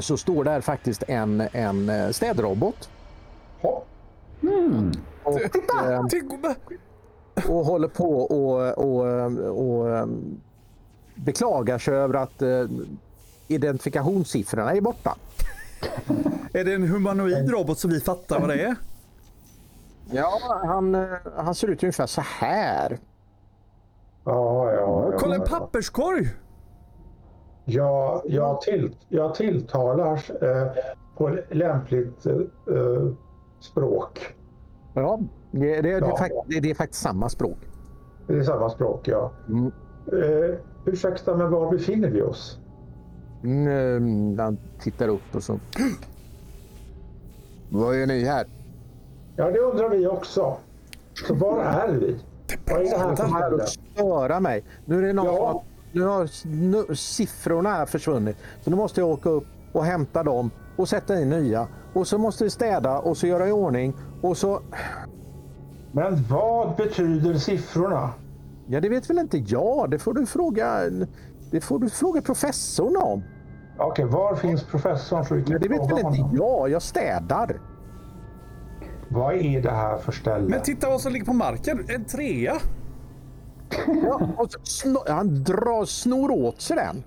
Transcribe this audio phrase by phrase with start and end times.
[0.00, 2.90] så står där faktiskt en, en eh, städrobot.
[3.60, 3.86] Hopp.
[5.22, 6.00] Och, eh,
[7.48, 10.06] och håller på och, och, och eh,
[11.14, 12.64] beklagar sig över att eh,
[13.48, 15.16] identifikationssiffrorna är borta.
[16.52, 18.76] Är det en humanoid robot så vi fattar vad det är?
[20.10, 22.98] Ja, han, eh, han ser ut ungefär så här.
[24.24, 25.18] Ja, ja, ja.
[25.18, 26.28] Kolla en papperskorg!
[27.64, 30.12] Jag, jag, till, jag tilltalar
[30.42, 30.72] eh,
[31.16, 33.12] på lämpligt eh,
[33.60, 34.34] språk.
[34.94, 36.16] Ja, det, det, det, är Ja.
[36.16, 37.58] fakt- det, är faktiskt samma språk.
[38.26, 39.30] Det är samma språk, ja.
[39.48, 39.72] Mm.
[40.12, 42.58] Eh, ursäkta, men var befinner vi oss?
[43.44, 45.58] Mm, han tittar upp och så...
[47.70, 48.46] Vad gör ni här?
[49.36, 50.56] Ja, det undrar vi också.
[51.26, 52.16] Så var är vi?
[52.70, 54.64] Vad är det här för störa mig.
[54.84, 55.62] Nu är det någon Ja.
[55.92, 58.36] Nu har nu, siffrorna försvunnit.
[58.60, 61.68] Så nu måste jag åka upp och hämta dem och sätta in nya.
[61.92, 63.94] Och så måste vi städa och så göra i ordning.
[64.20, 64.60] Och så...
[65.92, 68.10] Men vad betyder siffrorna?
[68.66, 69.90] Ja, det vet väl inte jag.
[69.90, 70.80] Det får du fråga,
[71.50, 73.22] det får du fråga professorn om.
[73.78, 75.24] Okej, var finns professorn?
[75.24, 76.70] Så Ja, det vet väl inte jag.
[76.70, 77.60] Jag städar.
[79.08, 80.48] Vad är det här för ställe?
[80.48, 81.84] Men titta vad som ligger på marken.
[81.88, 82.56] En trea.
[84.02, 87.04] Ja, och så sno, han drar, snor åt sig den.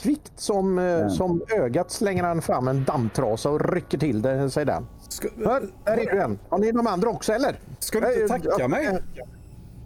[0.00, 4.64] Kvickt som, eh, som ögat slänger han fram en dammtrasa och rycker till det, sig
[4.64, 4.86] den.
[5.08, 6.38] Ska, Hör, där är du en.
[6.48, 7.58] Har ni de andra också eller?
[7.78, 8.86] ska du inte Nej, tacka ja, mig?
[8.86, 8.94] eh,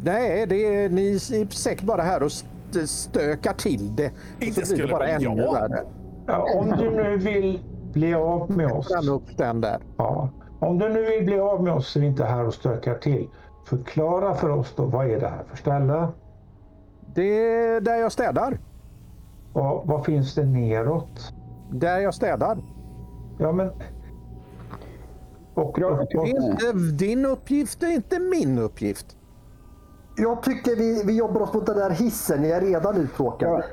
[0.02, 4.04] Nej, det är, ni är säkert bara här och st- stökar till det.
[4.04, 5.52] Inte blir det skulle bara ännu jag?
[5.54, 5.84] värre.
[6.26, 7.60] Ja, om du nu vill
[7.92, 8.88] bli av med oss.
[8.88, 9.78] Bränn upp den där.
[9.96, 10.30] Ja.
[10.60, 12.94] Om du nu vill bli av med oss så är vi inte här och stökar
[12.94, 13.28] till.
[13.70, 16.08] Förklara för oss då, vad är det här för ställe?
[17.14, 18.58] Det är där jag städar.
[19.52, 21.32] Och vad finns det neråt?
[21.72, 22.58] Där jag städar.
[23.38, 23.70] Ja, men...
[25.54, 25.90] Och, Bra.
[25.90, 29.16] och, Det och, inte din uppgift, är inte min uppgift.
[30.16, 32.42] Jag tycker vi, vi jobbar oss mot den där hissen.
[32.42, 33.64] Ni är redan uttråkade.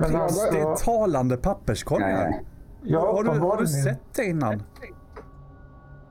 [0.00, 2.40] men alltså, Det är talande papperskorgar.
[2.82, 4.62] Ja, Har du, har du sett det innan?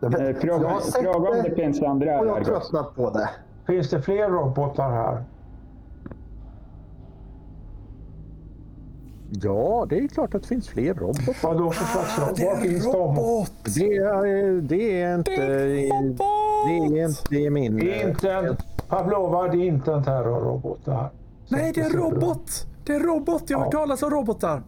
[0.06, 2.96] Eh, Jag Fråga, har sett fråga om det det finns andra och jag har tröttnat
[2.96, 3.30] på det.
[3.68, 5.24] Finns det fler robotar här?
[9.42, 11.36] Ja, det är klart att det finns fler robotar.
[11.44, 12.40] Vad då för slags robot?
[12.40, 12.92] Var finns de?
[12.98, 13.52] robot!
[13.76, 15.32] Det är, det är inte...
[15.32, 16.16] Det är en
[16.68, 17.78] Det är inte är min...
[17.78, 18.58] Det är inte en...
[18.88, 21.10] Pavlova, det är inte en terrorrobot det här.
[21.50, 22.68] Nej, det är en robot!
[22.86, 23.44] Det är en robot!
[23.50, 23.80] Jag har hört Ja.
[23.80, 24.62] talas om robotar.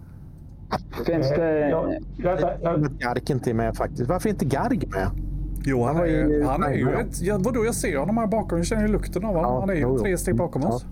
[1.05, 1.69] Finns det...
[1.69, 1.85] Ja,
[2.23, 4.09] vänta, jag, Garg inte är med faktiskt.
[4.09, 5.07] Varför är inte Garg med?
[5.69, 7.21] Jo, han, var är, ju- han är ju ett...
[7.21, 8.57] Ja, vadå, jag ser honom här bakom.
[8.57, 9.51] Jag känner ju lukten av honom.
[9.53, 10.67] Ja, han är ju tre steg bakom Ja.
[10.69, 10.85] oss.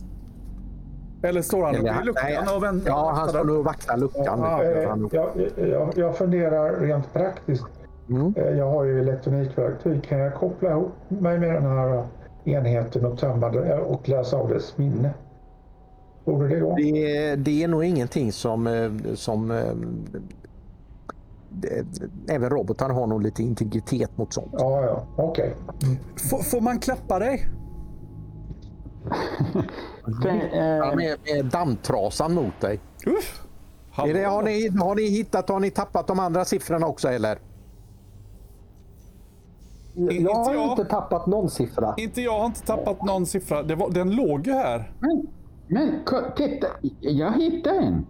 [1.24, 2.88] Eller står han uppe i luckan nej, och vänder?
[2.90, 4.40] Ja, han står nog och vaktar luckan.
[4.40, 5.30] Ja, eh, han jag,
[5.69, 7.66] jag, jag funderar rent praktiskt.
[8.09, 8.34] Mm.
[8.38, 10.03] Eh, Jag har ju elektronikverktyg.
[10.03, 12.03] Kan jag koppla ihop mig med den här
[12.44, 15.14] enheten och tömma det och läsa av dess minne?
[16.25, 16.75] Borde det gå?
[16.75, 18.68] Det, är- det är nog ingenting som...
[18.68, 19.58] eh, som eh,
[22.27, 24.49] även robotar har nog lite integritet mot sånt.
[24.51, 25.55] Ja, ja, okej.
[26.29, 27.45] Får, får man klappa dig?
[30.07, 32.79] Eh, med, med dammtrasan mot dig.
[33.05, 33.45] Uff.
[33.97, 37.39] Är det, har, ni, har ni hittat, har ni tappat de andra siffrorna också eller?
[39.93, 40.72] Jag har jag.
[40.72, 41.93] inte tappat någon siffra.
[41.97, 43.63] Inte jag har inte tappat någon siffra.
[43.63, 44.91] Det var, den låg ju här.
[44.99, 45.27] men,
[45.67, 45.99] men
[46.37, 46.67] titta,
[46.99, 48.05] jag hittade en.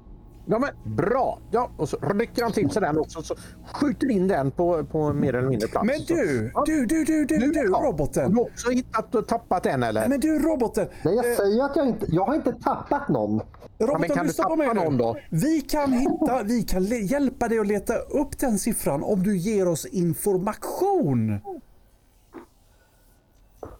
[0.48, 1.40] Ja men bra!
[1.52, 3.36] Ja, och så rycker han till sig den också så
[3.74, 5.86] skjuter in den på, på mer eller mindre plats.
[5.86, 7.78] Men du, du, du, du, du, du, Ja.
[7.78, 8.32] Har roboten.
[8.34, 10.08] du också hittat och tappat en eller?
[10.10, 10.88] Men du, roboten.
[11.04, 12.06] Nej, jag Eh, säger att jag inte...
[12.10, 13.42] Jag har inte tappat någon.
[13.80, 14.86] Roboten, du lyssna på mig tappa nu.
[14.86, 15.18] någon då?
[15.30, 19.68] Vi kan hitta, vi kan hjälpa dig att leta upp den siffran om du ger
[19.68, 21.40] oss information.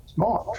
[0.06, 0.58] Smart.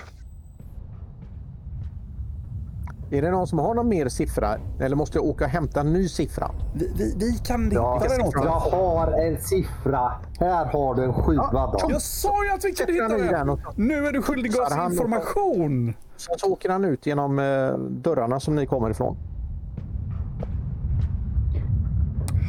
[3.11, 4.57] Är det någon som har någon mer siffra?
[4.81, 6.51] Eller måste jag åka och hämta en ny siffra?
[6.75, 8.31] Vi, vi, vi kan Ja, hitta dig.
[8.45, 10.13] jag har en siffra.
[10.41, 11.79] Här har du en sjua Ja.
[11.89, 13.51] Jag sa ju att vi kunde hitta den den.
[13.51, 15.95] och- Nu är du skyldig Så oss information.
[16.17, 17.45] Sen så åker han ut genom eh,
[17.79, 19.17] dörrarna som ni kommer ifrån.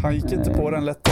[0.03, 1.09] Han gick inte på den lätt.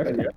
[0.00, 0.30] Efter?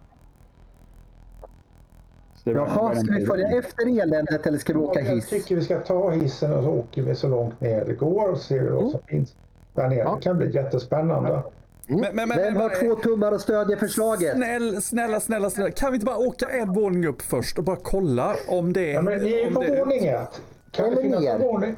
[2.44, 5.30] Jaha, ska vi följa efter eländet eller ska vi åka Jag hiss?
[5.30, 8.38] tycker vi ska ta hissen och så åker vi så långt ner det går och
[8.38, 9.36] ser vad som finns
[9.74, 10.16] där nere.
[10.16, 11.44] Det kan bli jättespännande.
[11.88, 14.36] Men, men, men, Vem har men- två tummar och stödjer förslaget?
[14.36, 15.72] Snäll, snälla, snälla, snälla.
[15.72, 19.02] Kan vi inte bara åka en våning upp först och bara kolla om det Ja,
[19.02, 20.42] men ni är på våning ett.
[20.72, 21.40] Kan det, finnas en ner.
[21.40, 21.76] våning?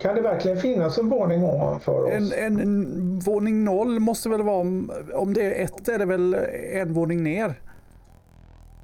[0.00, 2.12] Kan det verkligen finnas en våning ovanför oss?
[2.12, 6.04] en, en, en våning noll måste väl vara, om, om det är ett är det
[6.04, 6.34] väl
[6.72, 7.54] en våning ner.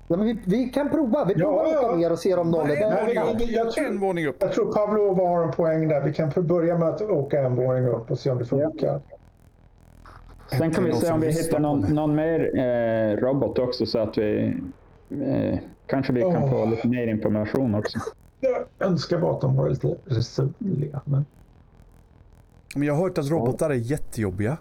[0.08, 1.24] Ja, men vi, vi kan prova.
[1.24, 1.96] Vi Ja, provar att åka ja.
[1.96, 3.08] ner och ser om någon är där.
[3.54, 4.36] Jag tror- En våning upp.
[4.38, 6.00] Jag tror Pavlova har en poäng där.
[6.00, 9.00] Vi kan börja med att åka en våning upp och se om det funkar.
[10.58, 14.18] Sen kan vi se om vi hittar någon, någon mer eh, robot också så att
[14.18, 14.54] vi
[15.10, 16.70] eh, kanske vi kan få Åh.
[16.70, 17.98] lite mer information också.
[18.40, 21.00] Jag önskar bara att de var lite resonliga.
[21.04, 21.24] Men
[22.74, 24.56] Men jag har hört att robotar är jättejobbiga.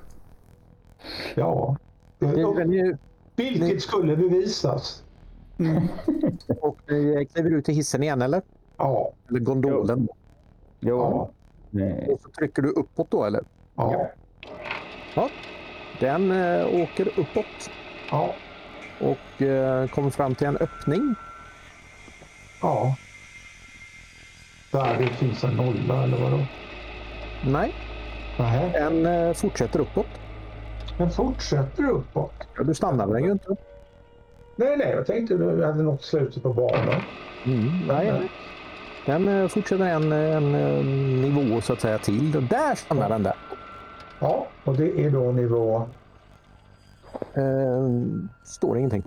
[1.36, 1.78] ja,
[2.20, 2.98] det,
[3.36, 5.04] vilket skulle bevisas.
[6.62, 8.42] och ni kliver ut i hissen igen eller?
[8.78, 10.08] Ja, Eller gondolen?
[10.80, 11.30] Jo.
[11.72, 11.82] Ja.
[11.82, 13.44] Eh, Och så trycker du uppåt då eller?
[13.76, 14.08] ja,
[15.16, 15.30] Ja.
[16.00, 17.70] Den eh, åker uppåt
[18.12, 18.34] ja,
[19.02, 21.16] och eh, kommer fram till en öppning.
[22.62, 22.96] ja.
[24.76, 26.40] Där det finns en nolla eller vadå?
[27.46, 27.74] Nej,
[28.40, 30.06] Nej, den eh, fortsätter uppåt.
[30.98, 32.34] den fortsätter uppåt.
[32.58, 33.56] Ja, du stannar den ju inte.
[34.56, 37.02] Nej, nej, jag tänkte du hade nått slutet på banan.
[37.46, 38.30] Mm, nej,
[39.06, 40.86] den eh, fortsätter en, en, eh,
[41.30, 42.36] nivå så att säga till.
[42.36, 43.36] Och där stannar den där.
[44.20, 45.88] Ja, och det är då nivå...
[47.34, 47.90] Eh,
[48.44, 49.04] står ingenting.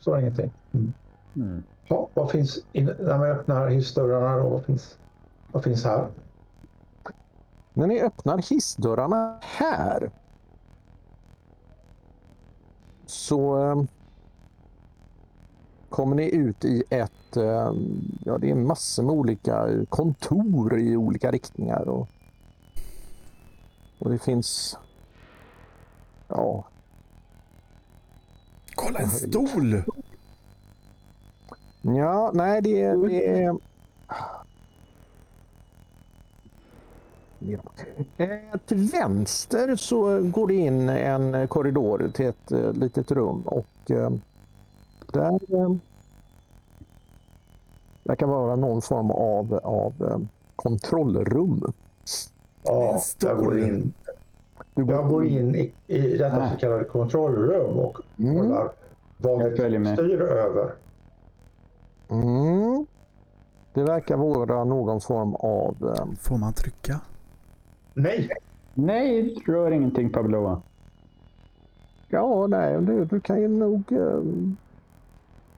[0.00, 0.52] Så ingenting.
[0.74, 0.92] Mm.
[1.36, 1.62] Mm.
[1.88, 4.48] Ja, vad finns in, när man öppnar hissdörrarna då?
[4.48, 4.98] Vad finns,
[5.52, 6.08] vad finns här?
[7.72, 10.10] När ni öppnar hissdörrarna här
[13.06, 13.82] så eh,
[15.88, 17.72] kommer ni ut i ett, eh,
[18.24, 21.88] ja det är massor med olika kontor i olika riktningar.
[21.88, 22.08] Och,
[23.98, 24.78] och det finns,
[26.28, 26.64] ja,
[28.74, 29.82] Kolla en stol!
[31.84, 33.56] Ja nej det är, det är
[38.16, 43.90] Eh, Till vänster så går det in en korridor till ett eh, litet rum och
[43.90, 44.10] eh,
[45.12, 45.40] där
[48.04, 50.26] verkar vara någon form av, av
[50.56, 51.72] kontrollrum.
[52.62, 53.92] Ja, jag går in,
[54.74, 58.36] Du jag går in i, i detta så kallade kontrollrum och Mm.
[58.36, 58.72] kollar
[59.16, 60.72] vad Jag styr över.
[62.08, 62.86] Mm.
[63.74, 65.76] Det verkar vara någon form av...
[65.98, 67.00] eh, Får man trycka?
[67.94, 68.28] Nej,
[68.74, 70.62] Nej, rör ingenting Pavlova.
[72.08, 74.20] Ja, nej, du, du kan ju nog eh,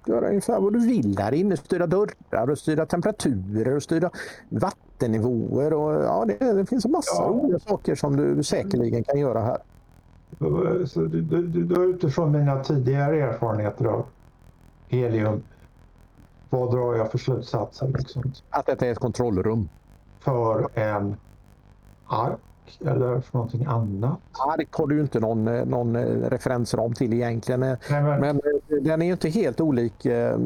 [0.07, 1.57] göra ungefär vad du vill här inne.
[1.57, 4.11] Styra dörrar och styra temperaturer och styra
[4.49, 5.73] vattennivåer.
[5.73, 7.31] Och, ja, det, det finns en massa Ja.
[7.31, 9.59] olika saker som du säkerligen kan göra här.
[10.87, 14.05] så du, du, du, du, utifrån mina tidigare erfarenheter av
[14.89, 15.43] helium,
[16.51, 19.69] vad drar jag för slutsatser liksom, Att detta är ett kontrollrum.
[20.21, 21.17] för en
[22.07, 22.39] ark
[22.81, 24.19] eller för någonting annat?
[24.59, 27.63] Ark har du ju inte någon, eh, någon eh, referensram till egentligen.
[27.63, 28.41] eh, Nej, men, Men
[28.85, 30.39] den är ju inte helt olik eh,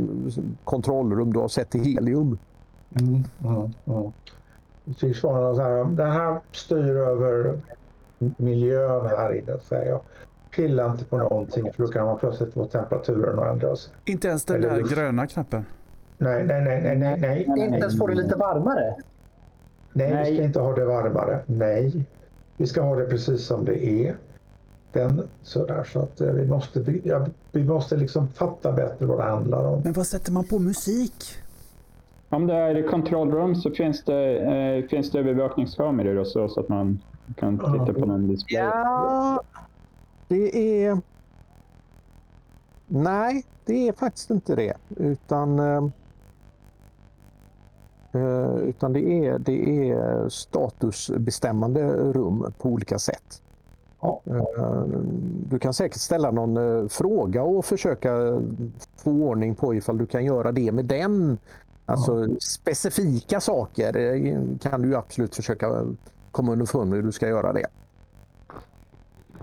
[0.64, 2.38] kontrollrum du har sett i helium.
[3.00, 4.12] Mm, mm, mm.
[4.84, 7.60] Det tycks vara något så här, det här styr över
[8.18, 10.00] miljön här inne, säger jag.
[10.56, 13.90] Pilla inte på någonting för då kan man plötsligt få temperaturen att ändras.
[14.04, 15.64] Inte ens den Eller där gröna knappen.
[16.20, 17.64] Nej, nej, nej, nej, nej, nej.
[17.64, 18.94] Inte ens får det lite varmare.
[19.92, 20.34] Nej, vi Nej.
[20.34, 21.40] ska inte ha det varmare.
[21.46, 22.06] Nej,
[22.56, 24.16] vi ska ha det precis som det är.
[24.92, 29.18] Den, sådär, så att eh, vi måste, vi, ja, vi måste liksom fatta bättre vad
[29.18, 29.80] det handlar om.
[29.84, 31.24] Men vad sätter man på musik?
[32.28, 36.68] Om det är kontrollrum så finns det, eh, finns det övervakningskameror och så, så att
[36.68, 36.98] man
[37.36, 38.62] kan titta på någon display.
[38.62, 39.42] Ja,
[40.28, 40.98] det är...
[42.86, 44.74] Nej, det är faktiskt inte det.
[44.96, 45.88] Utan, eh,
[48.62, 53.42] utan det, är, det är statusbestämmande rum på olika sätt.
[54.00, 54.20] Ja.
[54.24, 54.84] Eh,
[55.50, 58.40] Du kan säkert ställa någon eh, fråga och försöka
[58.96, 61.38] få ordning på ifall du kan göra det med den.
[61.86, 65.84] Alltså specifika saker eh, kan du absolut försöka
[66.30, 67.66] komma underfund med hur du ska göra det.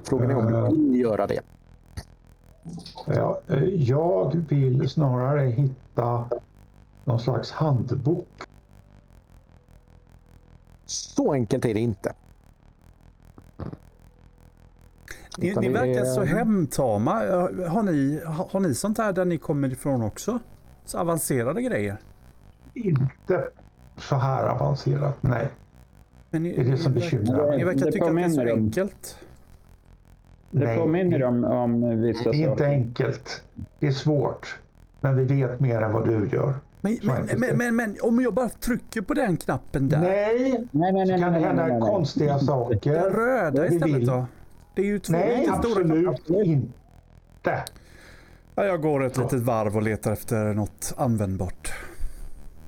[0.04, 0.70] Frågan är om Eh.
[0.70, 1.40] du vill göra det.
[3.06, 6.26] Ja, eh, jag vill snarare hitta
[7.06, 8.28] någon slags handbok.
[10.88, 12.14] Så enkelt är det inte.
[15.38, 17.12] Ni, ni det verkar är- så hemtama.
[17.68, 20.40] Har ni, har ni sånt här där ni kommer ifrån också?
[20.86, 21.98] Så avancerade grejer.
[22.74, 23.50] Inte
[23.98, 25.48] så här avancerat, nej.
[26.30, 27.64] Men ni, Det är det som ni, bekymrar ni mig.
[27.66, 29.18] verkar Det tycka att det är så enkelt.
[30.52, 32.66] Det Nej, påminner om, om vissa Det är inte saker.
[32.66, 33.44] enkelt.
[33.80, 34.60] Det är svårt.
[35.02, 36.54] Men vi vet mer än vad du gör.
[36.88, 37.56] Men, Så men, men, det.
[37.56, 40.00] men, men om jag bara trycker på den knappen där.
[40.00, 41.20] Nej, Nej, nej, det nej.
[41.22, 42.94] kan nej, nej, hända konstiga Den saker.
[43.10, 44.26] röda Vi istället vill- då?
[44.76, 46.44] Det är ju två Nej, stora absolut knappar.
[46.44, 47.64] inte.
[48.56, 51.74] Ja, jag går ett litet varv och letar efter något användbart.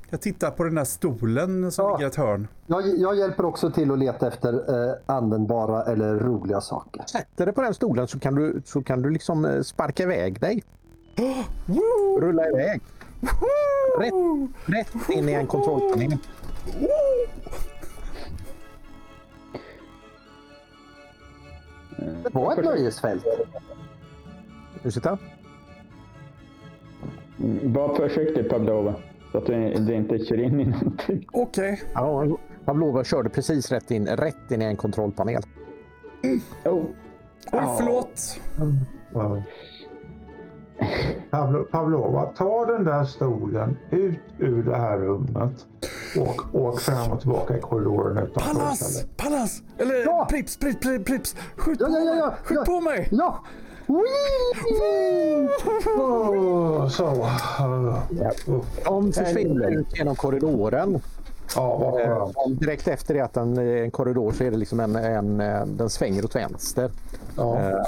[0.09, 1.91] Jag tittar på den där stolen som Ja.
[1.97, 2.47] ligger i ett hörn.
[2.67, 7.03] Jag, jag hjälper också till att leta efter eh, användbara eller roliga saker.
[7.07, 10.39] Sätter dig på den stolen så kan du, så kan du liksom eh, sparka iväg
[10.39, 10.63] dig.
[12.21, 12.81] Rulla iväg.
[13.99, 14.13] Rätt,
[14.65, 16.17] rätt in i en kontrollpanel.
[22.23, 23.25] Det var ett nöjesfält.
[24.83, 25.17] Ursäkta?
[27.39, 28.95] Mm, Var försiktig Pavlova.
[29.31, 31.27] Så att du, du inte kör in i någonting.
[31.31, 31.81] Okej.
[31.93, 35.43] Ja, Pavlova körde precis rätt in, rätt in i en kontrollpanel.
[36.65, 36.83] Oh.
[37.51, 38.39] Oj, förlåt.
[38.57, 38.65] Ja.
[39.13, 39.43] Pavlo,
[41.71, 45.65] Pavlova, ta den där stolen ut ur det här rummet
[46.17, 49.05] och åk fram och tillbaka i korridoren utanför Pallas!
[49.17, 49.61] Pallas!
[49.77, 50.27] Eller Ja!
[50.29, 51.35] Prips, Prips, Prips, Prips!
[51.55, 52.33] Skjut Ja, på ja, ja!
[52.43, 52.65] Skjut ja.
[52.73, 53.07] på mig!
[53.11, 53.39] Ja!
[55.97, 57.27] Åh, så.
[58.85, 61.01] De försvinner ut genom korridoren.
[61.55, 64.79] Ja, vad Eh, Direkt efter det att den är en korridor så är det liksom
[64.79, 66.91] en, en, eh, den svänger åt vänster.
[67.37, 67.85] Ja.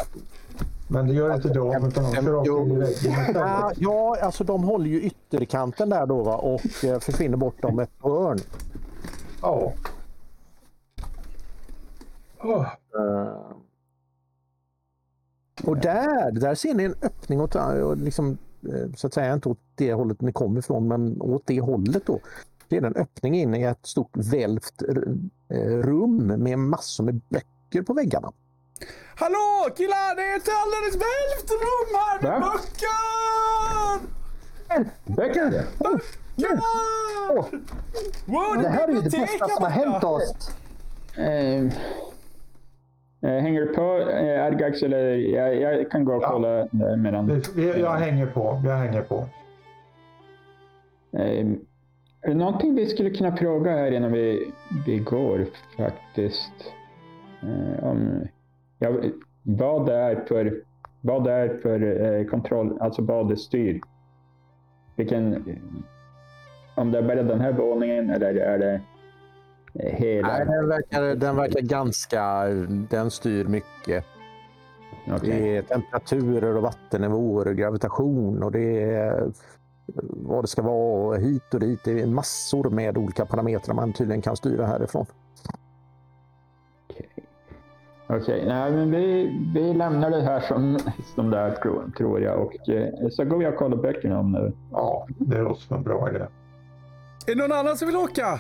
[0.92, 5.02] Men det gör inte de, utan de kör väggen Ja, ja, alltså de håller ju
[5.02, 6.36] ytterkanten där då va?
[6.36, 8.40] och eh, försvinner bort om ett hörn.
[9.42, 9.74] Ja.
[12.96, 13.52] Eh,
[15.64, 17.56] Och där, där ser ni en öppning åt,
[17.98, 18.38] liksom,
[18.74, 22.06] eh, så att säga inte åt det hållet ni kom ifrån, men åt det hållet
[22.06, 22.20] då.
[22.68, 24.82] Det är en öppning in i ett stort välvt
[25.50, 28.32] eh, rum med massor med böcker på väggarna.
[29.16, 30.16] Hallå killar!
[30.16, 32.54] Det är ett alldeles välvt rum här med Va?
[32.54, 34.00] böcker!
[35.16, 35.66] Böcker?
[35.78, 36.60] Böcker!
[38.26, 40.52] Wow, Det här är ju det bästa som har hänt oss.
[41.18, 41.66] Eh,
[43.30, 46.30] eh, hänger du på eh, Argax eller jag, jag kan gå och Ja.
[46.32, 47.42] kolla eh, medan...
[47.56, 48.62] Jag hänger på.
[48.66, 49.28] Jag hänger på.
[51.18, 51.48] Eh,
[52.22, 54.52] är det någonting vi skulle kunna fråga här innan vi,
[54.86, 55.46] vi går
[55.78, 56.52] faktiskt?
[57.44, 58.28] Eh, om,
[58.82, 58.90] ja,
[59.44, 60.64] vad det är för,
[61.02, 63.82] vad det är för eh, kontroll, alltså vad det styr?
[64.96, 65.44] Vilken,
[66.76, 68.82] om det är bara den här våningen eller är det
[69.74, 70.28] eh, hela?
[70.28, 72.46] Nej, den, verkar, den verkar ganska...
[72.90, 74.06] Den styr mycket.
[75.08, 75.30] Okej.
[75.30, 79.32] Det är temperaturer och vattennivåer och gravitation och det är
[80.10, 81.84] vad det ska vara hit och dit.
[81.84, 85.06] Det är massor med olika parametrar man tydligen kan styra härifrån.
[88.12, 90.80] Okej, nej men vi, vi lämnar det här som,
[91.16, 94.32] som det är tror, tror jag och eh, så går vi och kollar böckerna om
[94.32, 94.52] nu.
[94.72, 96.20] Ja, det låter som en bra idé.
[97.28, 98.40] Är det någon annan som vill åka?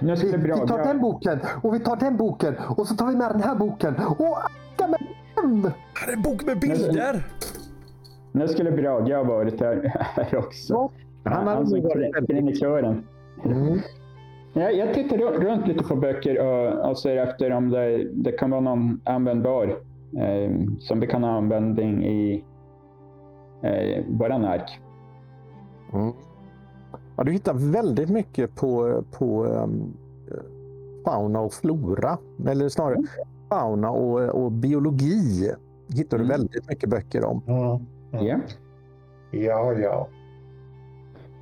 [0.00, 0.56] Nu ska Vi, vi bra.
[0.66, 3.42] tar Jag- den boken och vi tar den boken och så tar vi med den
[3.42, 4.36] här boken och
[4.90, 4.98] med
[5.36, 5.72] den!
[5.94, 7.26] Här är en bok med bilder!
[8.32, 10.74] Nu skulle Brage ha varit här, här också.
[10.74, 10.90] Ja,
[11.30, 13.06] han hade nog varit kring- krinikören.
[13.44, 13.78] Mm.
[14.52, 18.32] Ja, jag tittar ru- runt lite på böcker och, och ser efter om det, det
[18.32, 19.64] kan vara någon användbar
[20.18, 22.44] eh, som vi kan ha användning i
[23.62, 24.80] eh, våran ark.
[25.92, 26.12] Mm.
[27.16, 29.92] Ja, du hittar väldigt mycket på, på um,
[31.04, 32.18] fauna och flora.
[32.48, 32.96] Eller snarare
[33.48, 35.50] fauna och, och biologi.
[35.88, 36.36] hittar du Mm.
[36.36, 37.42] väldigt mycket böcker om.
[37.46, 38.26] Mm.
[38.26, 38.36] Ja.
[39.30, 40.08] Ja, ja.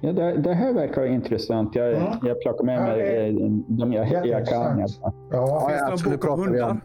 [0.00, 1.74] Ja, det, det här verkar intressant.
[1.74, 2.02] Jag, Mm.
[2.22, 3.34] jag plockar med mig eh,
[3.68, 4.78] de jag, jag kan.
[4.78, 5.12] Ja.
[5.30, 6.80] Ja, Finns det alltså, någon nu bok om pratar vi om- hundar?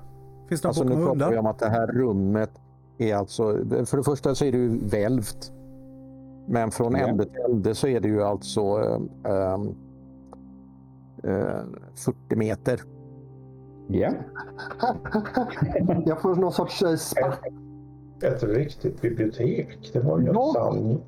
[0.49, 1.39] Finns det någon Alltså, bok nu om pratar vi hundar?
[1.39, 2.51] om att det här rummet
[2.97, 3.43] är alltså,
[3.85, 5.51] för det första så är det ju välvt.
[6.47, 7.07] Men från Ja.
[7.07, 8.61] ände till ände så är det ju alltså
[9.25, 9.53] eh,
[11.31, 11.59] eh,
[11.95, 12.81] 40 meter.
[13.87, 14.11] ja.
[16.05, 17.39] Jag får någon sorts eh, spatt.
[18.23, 19.89] ett riktigt bibliotek.
[19.93, 20.51] Det var ju en Ja.
[20.55, 20.75] sann...
[20.77, 20.99] Hur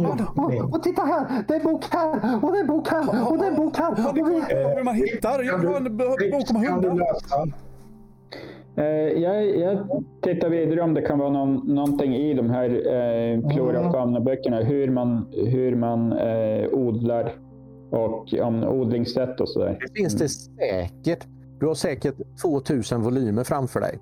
[0.00, 0.26] man?
[0.36, 1.44] Och, och titta här!
[1.48, 2.44] Det är en bok här!
[2.44, 3.30] Och det är en bok här!
[3.30, 3.90] Och det är en bok här!
[3.90, 4.84] Och vi...
[4.84, 5.42] man hittar?
[5.42, 7.06] Jag vill ha en bok om hundar.
[8.76, 8.84] Eh,
[9.22, 13.86] jag, jag tittar vidare om det kan vara någon, någonting i de här eh, flora
[13.86, 14.60] och fauna-böckerna.
[14.60, 17.32] Hur man, hur man eh, odlar
[17.90, 19.78] och om odlingssätt och sådär.
[19.80, 21.26] Det finns det säkert.
[21.60, 23.98] Du har säkert 2000 volymer framför dig.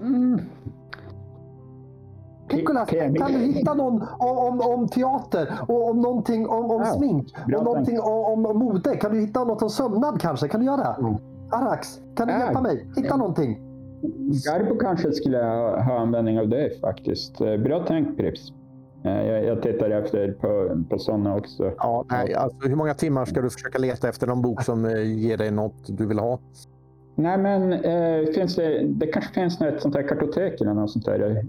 [0.00, 0.40] Mm.
[2.52, 6.80] Nicolas, P- kan du hitta någon om, om, om teater och om någonting om, om
[6.80, 8.96] Ja, smink bra och någonting om, om mode?
[8.96, 10.48] Kan du hitta något om sömnad kanske?
[10.48, 10.96] Kan du göra det?
[11.00, 11.14] Mm.
[11.50, 12.38] Arax, kan du Ja.
[12.40, 12.86] hjälpa mig?
[12.96, 13.60] Hitta någonting.
[14.46, 17.40] Garbo kanske skulle ha, användning av det faktiskt.
[17.40, 18.52] Eh, Bra tänkt Prips.
[19.04, 21.72] Eh, Jag, jag tittar efter på, på sådana också.
[21.78, 25.02] Ja, nej, alltså, hur många timmar ska du försöka leta efter någon bok som eh,
[25.18, 26.38] ger dig något du vill ha?
[27.14, 31.04] Nej men eh, finns det, det kanske finns något sånt här kartotek eller något sånt
[31.04, 31.44] där.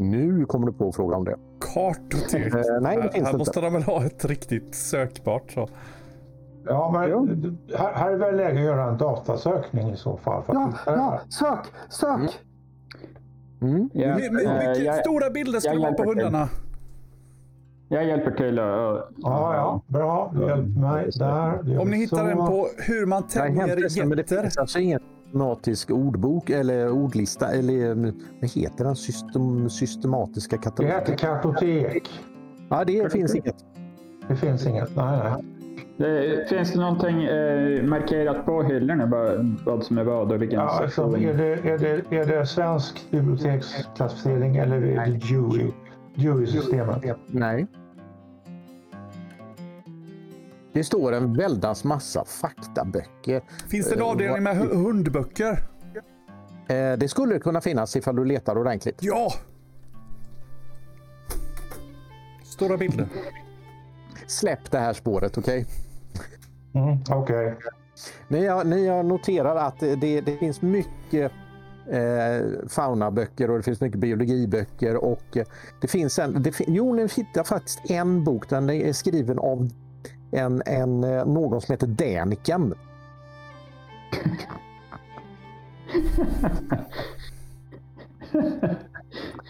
[0.00, 1.36] Nu kommer du på att fråga om det.
[1.74, 2.54] Kartotek.
[2.54, 3.38] Eh, nej, det här finns här inte.
[3.38, 5.50] måste de väl ha ett riktigt sökbart.
[5.50, 5.68] Så.
[6.64, 10.42] Ja, men här, här är väl läge att göra en datasökning i så fall.
[10.46, 11.20] Ja, ja, här.
[11.28, 12.40] sök, sök!
[13.62, 13.90] Mm.
[13.92, 16.48] Ja, Hur- hur eh, mycket jag, stora bilder ska vara på hundarna?
[17.88, 18.58] jag hjälper till.
[18.58, 18.64] Och,
[19.16, 20.32] Ja, ja, bra.
[20.34, 21.62] Du hjälper mig där.
[21.62, 22.24] Det gör Om ni hittar så.
[22.24, 24.50] en på hur man tämjer getter.
[25.30, 28.96] Systematisk ordbok eller ordlista eller eh, vad heter den?
[28.96, 30.92] System, systematiska Det katalog.
[30.92, 32.10] heter kartotek.
[32.68, 33.64] Ja, det finns inget.
[34.28, 34.96] Det finns inget.
[34.96, 35.42] Nej, nej.
[35.96, 40.58] det, finns det någonting eh, markerat på hyllorna vad, vad som är vad och vilken
[40.60, 45.70] Ja, alltså, är, det, är, det, är det svensk biblioteksklassificering eller är det Dewey?
[46.14, 47.02] Dewey-systemet?
[47.26, 47.66] Nej.
[50.72, 53.42] Det står en väldans massa faktaböcker.
[53.68, 55.50] Finns det en Eh, avdelning med hu- hundböcker?
[56.68, 58.98] Eh, Det skulle kunna finnas ifall du letar ordentligt.
[59.00, 59.32] Ja!
[62.44, 63.06] Stora bilder.
[64.26, 65.66] Släpp det här spåret, okej?
[66.74, 67.56] Mm, Okej.
[68.28, 71.32] Ni, har- ni har noterar att det, det finns mycket
[71.90, 75.36] eh, faunaböcker och det finns mycket biologiböcker och
[75.80, 76.42] det finns en...
[76.42, 78.48] Det, jo, ni hittar faktiskt en bok.
[78.48, 79.68] Den är skriven av
[80.30, 82.74] en, en, eh, någon som heter Däniken.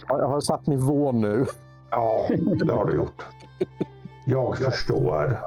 [0.09, 1.47] Ja, Jag har satt nivån nu.
[1.91, 2.27] Ja,
[2.65, 3.23] det har du gjort.
[4.25, 5.39] Jag förstår.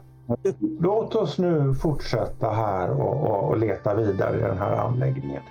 [0.80, 5.42] Låt oss nu fortsätta här och, och, och leta vidare i den här anläggningen.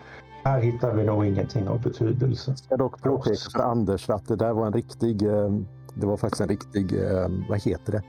[0.45, 2.51] Här hittar vi nog ingenting av betydelse.
[2.51, 5.23] Jag ska dock påpeka för Anders att det där var en riktig...
[5.23, 5.51] eh,
[5.95, 6.93] Det var faktiskt en riktig...
[7.05, 8.03] eh, Vad heter det?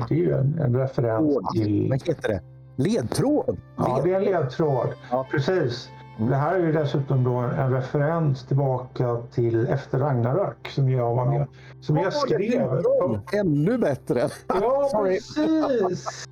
[0.00, 1.88] För det är ju en, en referens till...
[1.90, 2.40] Vad heter det?
[2.76, 3.56] Ledtråd!
[3.76, 4.88] Ja, det är en ledtråd.
[5.10, 5.26] Ja.
[5.30, 5.88] Precis.
[6.18, 6.30] Mm.
[6.30, 11.24] Det här är ju dessutom då en referens tillbaka till efter Ragnarök som jag var
[11.26, 11.46] med
[11.80, 12.82] Som jag skrev.
[13.32, 14.28] Ännu bättre!
[14.46, 16.26] Ja, precis!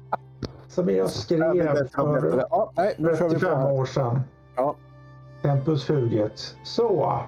[0.69, 3.73] Som jag skrev för Ja, nej, nu kör vi på 35 här.
[3.73, 4.21] år sedan.
[4.57, 4.75] Ja.
[5.43, 6.57] Tempus Fuget.
[6.65, 7.21] Så.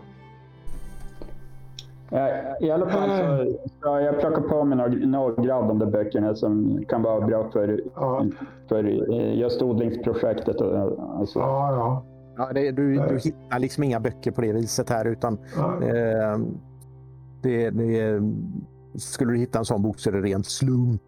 [2.16, 2.28] Ja,
[2.60, 6.34] I alla fall så, så jag plockar på mig några, några av de där böckerna
[6.34, 8.26] som kan vara bra för, Ja,
[8.68, 10.60] för eh, just odlingsprojektet.
[10.60, 11.38] och- Alltså.
[11.38, 11.72] ja.
[11.72, 12.04] ja.
[12.36, 15.82] Ja, det, du, du hittar liksom inga böcker på det viset här utan ja.
[15.82, 16.38] eh,
[17.42, 18.22] det, det,
[18.96, 21.02] skulle du hitta en sån bok så är det rent slump.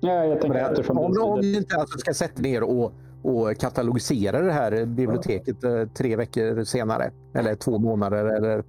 [0.00, 3.56] Ja, jag tänker eftersom Om, om det, ni inte alltså ska sätta ner och, och
[3.56, 8.64] katalogisera det här biblioteket eh, tre veckor senare eller två månader eller eh,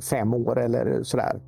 [0.00, 1.40] fem år eller sådär.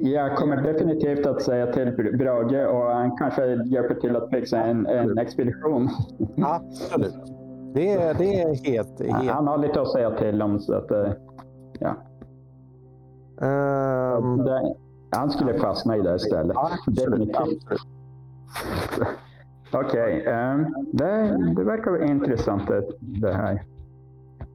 [0.00, 4.58] jag kommer definitivt att säga till Br- Brage och han kanske hjälper till att fixa
[4.62, 5.88] en, en expedition.
[6.42, 7.14] Absolut.
[7.74, 9.00] Det, är- det är helt...
[9.00, 11.12] helt Han har lite att säga till om så att eh,
[11.80, 11.94] ja.
[13.46, 14.74] ehm, det,
[15.10, 16.56] han skulle fastna i det istället.
[16.56, 17.36] absolut, Definitivt.
[17.36, 17.80] absolut.
[19.72, 22.62] Okej, ehm, det, det verkar intressant
[23.00, 23.62] det här.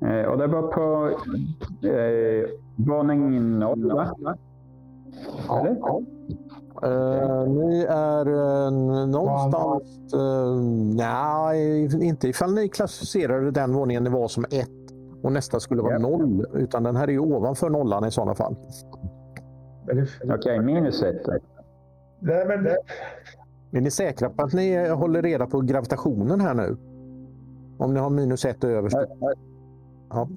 [0.02, 1.10] Eh, och det var på
[1.88, 4.16] eh, våning noll, va?
[4.22, 5.78] Eller?
[6.84, 10.14] Eh, ni är uh, någonstans...
[10.14, 10.62] Uh,
[10.96, 14.70] nej, inte ifall ni klassificerade den våningen ni var som ett
[15.24, 16.02] och nästa skulle vara Japp.
[16.02, 16.46] noll.
[16.54, 18.56] Utan den här är ju ovanför nollan i sådana fall.
[20.36, 21.28] Okej, minus ett.
[22.20, 22.78] nej, men det,
[23.72, 26.78] Är ni säkra på att ni eh, håller reda på gravitationen här nu?
[27.78, 28.98] Om ni har minus ett överst.
[29.20, 29.34] Ja.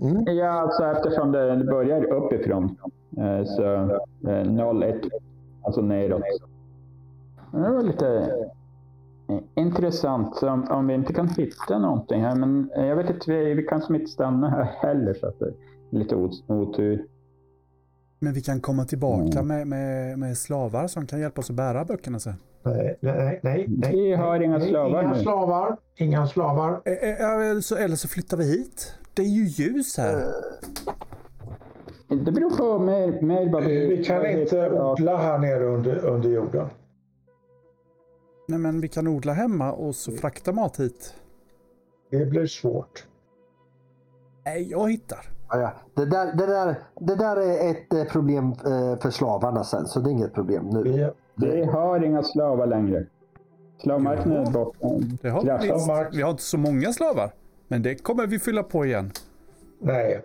[0.02, 0.24] Mm.
[0.36, 2.76] Ja, alltså eftersom det det börjar uppifrån.
[3.16, 3.74] Eh, så
[4.28, 4.96] eh, 0, 1,
[5.62, 6.22] alltså neråt.
[7.52, 8.08] Det var lite
[9.28, 10.36] eh, intressant.
[10.36, 13.54] Så om, om vi inte kan hitta någonting här, men eh, jag vet inte, vi,
[13.54, 15.54] vi kan som inte stanna här heller så att det är
[15.90, 17.06] lite ot- otur.
[18.18, 19.46] Men vi kan komma tillbaka Mm.
[19.48, 22.34] med, med, med slavar som kan hjälpa oss att bära böckerna sen.
[22.64, 23.92] nej, nej, nej, nej.
[23.92, 25.20] Vi har inga slavar Inga nu.
[25.22, 25.76] slavar.
[25.96, 26.82] Inga slavar.
[26.84, 28.94] Eh, eh, eller så, eller så flyttar vi hit.
[29.14, 30.24] Det är ju ljus här.
[32.08, 33.86] Det beror på mer, mer vad vi...
[33.86, 36.68] Vi kan inte odla här nere under, under jorden.
[38.48, 41.14] Nej, men vi kan odla hemma och så frakta mat hit.
[42.10, 43.06] Det blir svårt.
[44.44, 45.30] Nej, jag hittar.
[45.48, 45.72] Ja, ja.
[45.94, 50.00] Det, där, det, där, det där är ett eh, problem eh, för slavarna sen, så
[50.00, 50.82] det är inget problem nu.
[50.82, 53.06] Vi, Vi har inga slavar längre.
[53.82, 54.88] Slavmarknaden är borta.
[55.22, 56.18] Det har visst.
[56.18, 57.32] vi har inte så många slavar.
[57.68, 59.10] Men det kommer vi fylla på igen.
[59.78, 60.22] nej,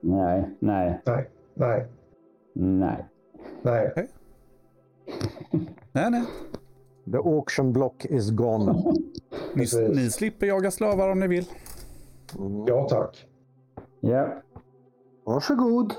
[0.00, 1.86] Nej, nej, nej, nej,
[2.54, 3.04] nej.
[3.62, 3.94] nej.
[5.92, 6.24] Nej, nej.
[7.12, 8.72] The auction block is gone.
[9.54, 11.44] Ni, ni slipper jaga slavar om ni vill.
[12.66, 13.26] Ja tack.
[14.00, 14.28] Ja,
[15.24, 15.94] Varsågod.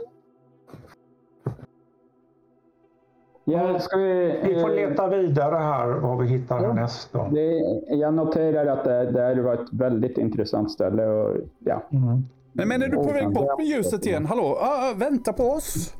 [3.51, 4.39] Ja ska vi...
[4.43, 7.09] Vi får eh, leta vidare här vad vi hittar härnäst.
[7.11, 7.27] Då.
[7.31, 7.51] Det,
[7.95, 11.05] jag noterar att det, det här var ett väldigt intressant ställe.
[11.07, 11.83] Och, ja.
[11.91, 12.23] Mm.
[12.53, 14.25] Men, men är du på väg bort med ljuset igen?
[14.25, 14.57] Hallå?
[14.61, 15.95] Ah, vänta på oss.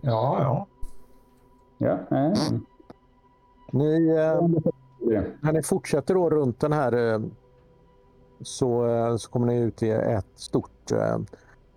[0.00, 0.66] Ja, ja.
[1.78, 2.32] Ja, eh,
[3.72, 4.14] Ni, eh,
[5.14, 5.22] ja.
[5.40, 7.20] när ni fortsätter då runt den här eh,
[8.40, 11.18] så, eh, så kommer ni ut i ett stort eh,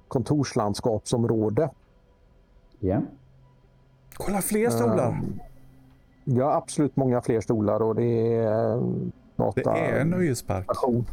[0.07, 1.69] kontorslandskapsområde.
[2.79, 3.01] ja.
[4.17, 5.21] Kolla fler stolar.
[6.23, 8.81] Ja, absolut många fler stolar och det är eh,
[9.35, 10.63] Det data, är en nöjespark.
[10.63, 11.05] station.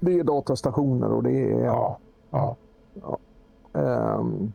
[0.00, 1.98] Det är datastationer och det är ja,
[2.30, 2.56] ja.
[3.72, 4.52] ehm,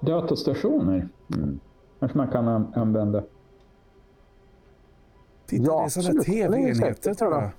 [0.00, 1.08] Datastationer.
[1.36, 1.60] Mm.
[2.00, 3.22] Kanske man kan an- använda.
[5.46, 6.18] Titta, Ja, det är sådana.
[6.20, 7.50] Det tv-enheter tror jag.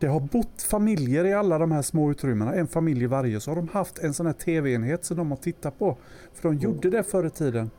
[0.00, 2.54] Det har bott familjer i alla de här små utrymmena.
[2.54, 3.40] En familj i varje.
[3.40, 5.96] Så har de haft en sån här tv-enhet som de har tittat på.
[6.32, 7.70] För de gjorde det förr i tiden.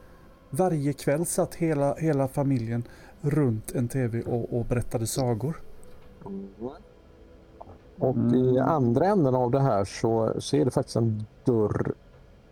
[0.50, 2.84] Varje kväll satt hela, hela familjen
[3.22, 5.62] runt en tv och, och berättade sagor.
[7.98, 11.94] Och i andra änden av det här så, så är det faktiskt en dörr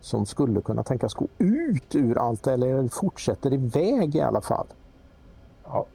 [0.00, 4.66] som skulle kunna tänkas gå ut ur allt eller fortsätter iväg i alla fall.
[5.64, 5.86] ja.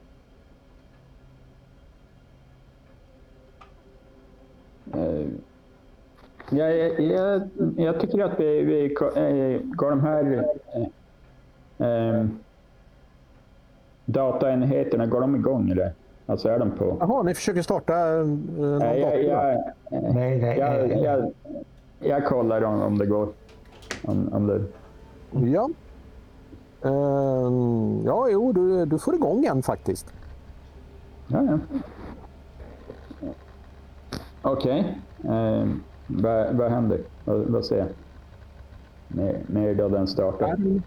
[6.50, 10.44] Jag, jag, jag, jag tycker att vi, vi ko- eh, går de här
[11.78, 12.26] eh, eh,
[14.04, 15.92] dataenheterna, går de igång eller?
[16.26, 16.96] Alltså är de på?
[17.00, 19.20] Jaha, ni försöker starta eh, någon Nej, jag, dator?
[19.90, 21.02] jag, Nej, nej, jag, nej.
[21.02, 21.32] jag,
[22.00, 23.28] jag kollar om, om det går.
[24.04, 24.62] Om, om det,
[25.50, 25.68] Ja.
[26.82, 30.14] Ehm, ja, jo, du, du får igång en faktiskt.
[31.28, 31.58] ja, ja.
[34.48, 34.98] Okej.
[35.24, 35.68] Eh,
[36.06, 37.00] vad, vad händer?
[37.24, 37.88] Vad, vad ser jag?
[39.08, 40.46] När, när då den startar?
[40.46, 40.82] Skärm.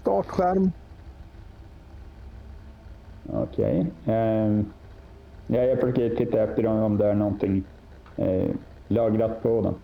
[0.00, 0.70] Startskärm.
[3.32, 3.86] Okej.
[4.04, 4.66] Ehm,
[5.46, 7.64] ja, jag försöker titta efter om, om det är någonting
[8.16, 8.50] eh,
[8.88, 9.74] lagrat på den.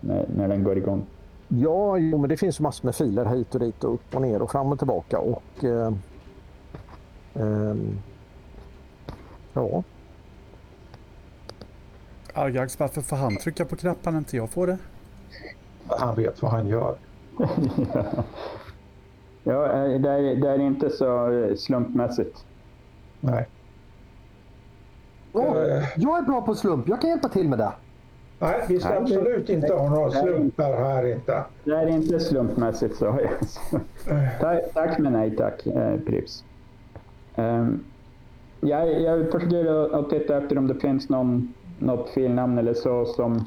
[0.00, 1.06] När, när den går igång.
[1.48, 4.42] Ja, jo, men det finns massor med filer hit och dit och upp och ner
[4.42, 5.18] och fram och tillbaka.
[5.18, 5.92] Och, eh,
[7.34, 7.98] ehm,
[9.52, 9.82] ja,
[12.34, 14.78] Argax, varför får han trycka på knapparna inte jag får det?
[15.88, 16.94] Han vet vad han gör.
[19.44, 22.44] ja, eh, det är, det är inte så eh, slumpmässigt.
[23.20, 23.48] Nej.
[25.34, 25.84] Eh.
[25.96, 26.88] jag är bra på slump.
[26.88, 27.72] Jag kan hjälpa till med det.
[28.38, 31.44] Nej, vi ska Nej, det- absolut inte ha några slumpar här inte.
[31.64, 33.18] Det är inte slumpmässigt så.
[34.40, 36.44] tack, tack men nej tack, eh, Prips.
[37.36, 37.84] Um,
[38.60, 43.04] jag, jag försöker att- att titta efter om det finns någon, något filnamn eller så
[43.06, 43.44] som,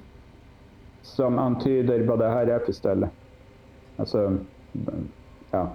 [1.02, 3.10] som antyder vad det här är för ställe.
[3.98, 4.38] Alltså,
[5.52, 5.72] ja,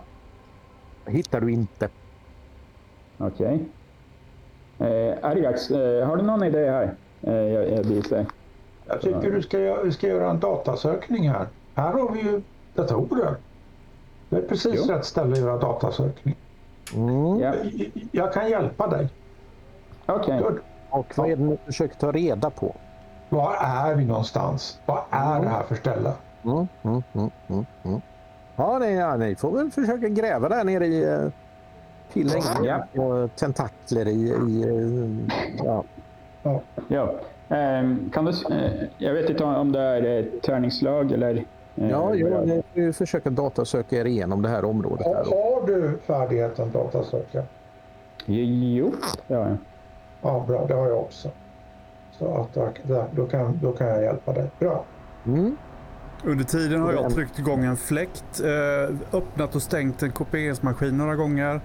[1.07, 1.89] hittar du inte.
[3.19, 3.65] okej.
[4.79, 6.95] Eh, Argax, eh, har du någon idé här?
[7.23, 8.27] Eh, jag, jag visar.
[8.87, 11.47] Jag tycker du ska, ska göra en datasökning här.
[11.75, 12.43] Här har vi ju
[12.75, 13.35] datorer.
[14.29, 14.95] Det är precis Jo.
[14.95, 16.35] rätt ställe att göra datasökning.
[16.95, 17.41] Mm.
[17.41, 17.55] Ja,
[18.13, 19.09] Jag kan hjälpa dig.
[20.07, 20.41] okej.
[20.43, 20.59] Good.
[20.91, 22.75] Och vad är det ni försöker ta reda på?
[23.29, 24.79] Var är vi någonstans?
[24.87, 26.13] Vad är det här för ställe?
[26.45, 28.01] Mm, mm, mm, mm, mm.
[28.57, 31.29] Ja, nej, ja, ni får väl försöka gräva där nere i eh,
[32.13, 34.13] tillhängen och tentakler i...
[34.49, 35.85] i eh, ja.
[36.89, 37.15] Ja.
[37.49, 41.45] Ehm, kan du, eh, jag vet inte om- det är tärningslag eller...
[41.75, 42.47] Ja, det är.
[42.47, 45.07] ni får ju försöka datasöka er igenom det här området.
[45.07, 45.25] Har, Här.
[45.25, 47.43] har du färdigheten datasöka?
[48.27, 48.93] Jo,
[49.27, 49.47] ja.
[50.23, 50.67] Ja, bra.
[50.67, 51.29] Det har jag också.
[52.19, 54.51] Så att då, då, kan, då kan jag hjälpa dig.
[54.59, 54.85] Bra.
[55.27, 55.57] Mm.
[56.25, 61.17] Under tiden har jag tryckt igång en fläkt, eh, öppnat och stängt en kopieringsmaskin några
[61.17, 61.61] gånger.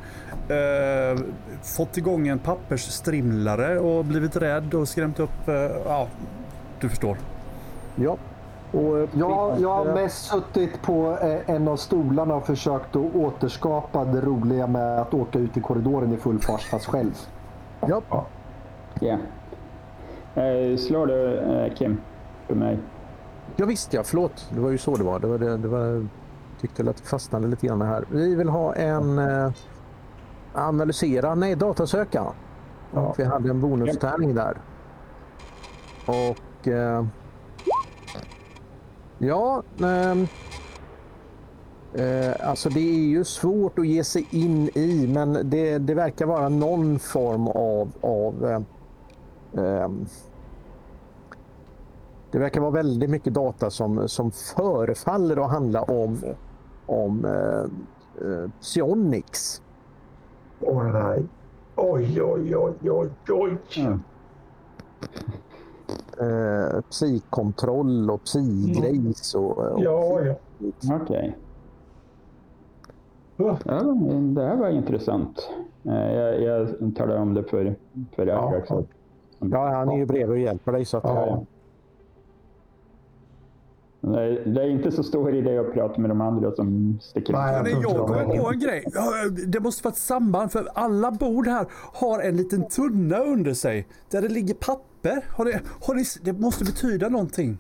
[0.50, 1.20] Eh,
[1.62, 6.08] fått igång en pappersstrimlare och blivit rädd och skrämt upp, eh, ja,
[6.80, 7.18] du förstår.
[7.96, 8.18] Ja.
[8.72, 14.22] Och, Jag, jag har mest suttit på en av stolarna och försökt att återskapa det
[14.22, 17.12] roliga med att åka ut i korridoren i full fart fast själv.
[17.88, 18.02] Ja.
[19.08, 19.18] Ja.
[20.42, 21.98] Eh, slår du eh, Kim
[22.48, 22.78] för mig?
[23.56, 24.50] Ja, visst ja, förlåt.
[24.54, 25.20] Det var ju så det var.
[25.20, 26.08] Det var, det, det var
[26.62, 28.06] tyckte att det fastnade lite grann här.
[28.12, 29.52] Vi vill ha en eh,
[30.54, 32.26] analysera, nej datasöka.
[32.94, 33.14] Ja.
[33.18, 34.58] Vi hade en bonustärning där.
[36.06, 37.06] Och eh,
[39.18, 40.28] ja, ehm,
[41.94, 46.26] eh, alltså det är ju svårt att ge sig in i, men det, det verkar
[46.26, 48.60] vara någon form av, av eh,
[52.32, 56.18] det verkar vara väldigt mycket data som, som förefaller att handla om,
[56.86, 57.64] om eh,
[58.28, 59.62] eh, psionics.
[60.60, 61.26] Nej.
[61.76, 63.58] Oj, oj, oj, oj, oj.
[63.78, 64.00] Mm.
[66.20, 69.36] Eh, psykkontroll och psygrejs.
[69.36, 70.36] Och, och Ja, ja.
[71.02, 71.28] Okej.
[71.28, 71.44] Uh,
[73.38, 73.58] Ja,
[74.36, 75.50] det här var intressant.
[75.84, 77.76] Eh, Jag, jag talar om det för,
[78.16, 78.70] för Ja, Ajax.
[79.52, 79.70] Ja.
[79.70, 80.86] Han är ju bredvid och hjälper dig.
[80.86, 81.46] Så att, Ja.
[84.06, 87.34] Det är, det är inte så stor idé att prata med de andra som sticker
[87.34, 88.86] Nej, Men jag kommer på en grej.
[89.48, 93.88] Det måste vara ett samband för alla bord här har en liten tunna under sig
[94.10, 95.26] där det ligger papper.
[95.30, 97.58] Har det, har det, det måste betyda någonting.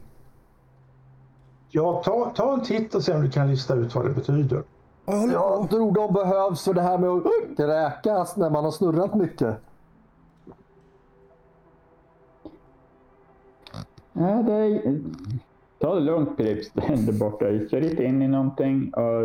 [1.69, 4.63] ja ta, ta en titt och se om du kan lista ut vad det betyder.
[5.05, 7.23] Jag tror de behövs för det här med att
[7.57, 9.57] räkas när man har snurrat mycket.
[14.13, 14.99] Ja, det är...
[15.79, 17.45] Ta det lugnt Prips där borta.
[17.71, 18.93] Kör inte in i någonting.
[18.93, 19.23] Och,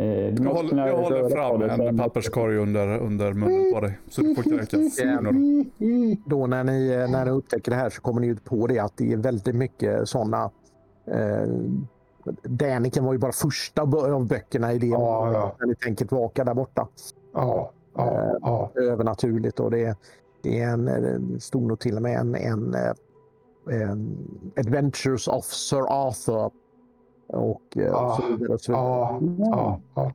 [0.00, 3.98] eh, du Jag håller, jag håller fram en papperskorg under, under munnen på dig.
[4.08, 4.98] Så du får kräkas.
[6.26, 8.78] då när ni, eh, när ni upptäcker det här så kommer ni ut på det
[8.78, 10.50] att det är väldigt mycket sådana
[11.06, 11.48] eh,
[12.42, 14.86] Däniken var ju bara första av böckerna i det.
[14.86, 15.56] Ja, ja.
[15.60, 16.88] När ni tänker tillbaka där borta.
[17.34, 18.70] Ja, ja, ja.
[18.74, 19.96] Övernaturligt och det,
[20.42, 22.76] det är en, en stor nog till och med en, eh, en
[24.56, 26.50] Adventures of Sir Arthur.
[27.26, 28.54] Och, eh, Ja, så vidare.
[28.54, 28.86] Och så vidare.
[29.50, 30.12] Ja, ja,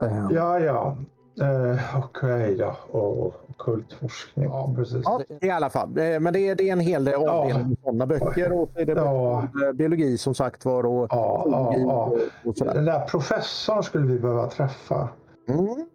[0.00, 0.06] ja.
[0.06, 0.96] Eh, Ja, ja.
[1.40, 2.98] Eh, Okej då.
[2.98, 4.44] Och kultforskning.
[4.44, 5.00] Ja, precis.
[5.04, 5.98] Ja, i alla fall.
[5.98, 8.52] Eh, Men det är, det är en hel del avdelning sådana böcker.
[8.52, 9.42] Och så är det Ja.
[9.42, 10.86] eh, biologi som sagt var.
[10.86, 12.12] Och, Ja, ja, ja.
[12.44, 12.74] och, sådär.
[12.74, 15.08] Den där professorn skulle vi behöva träffa.
[15.48, 15.86] Mm, mm,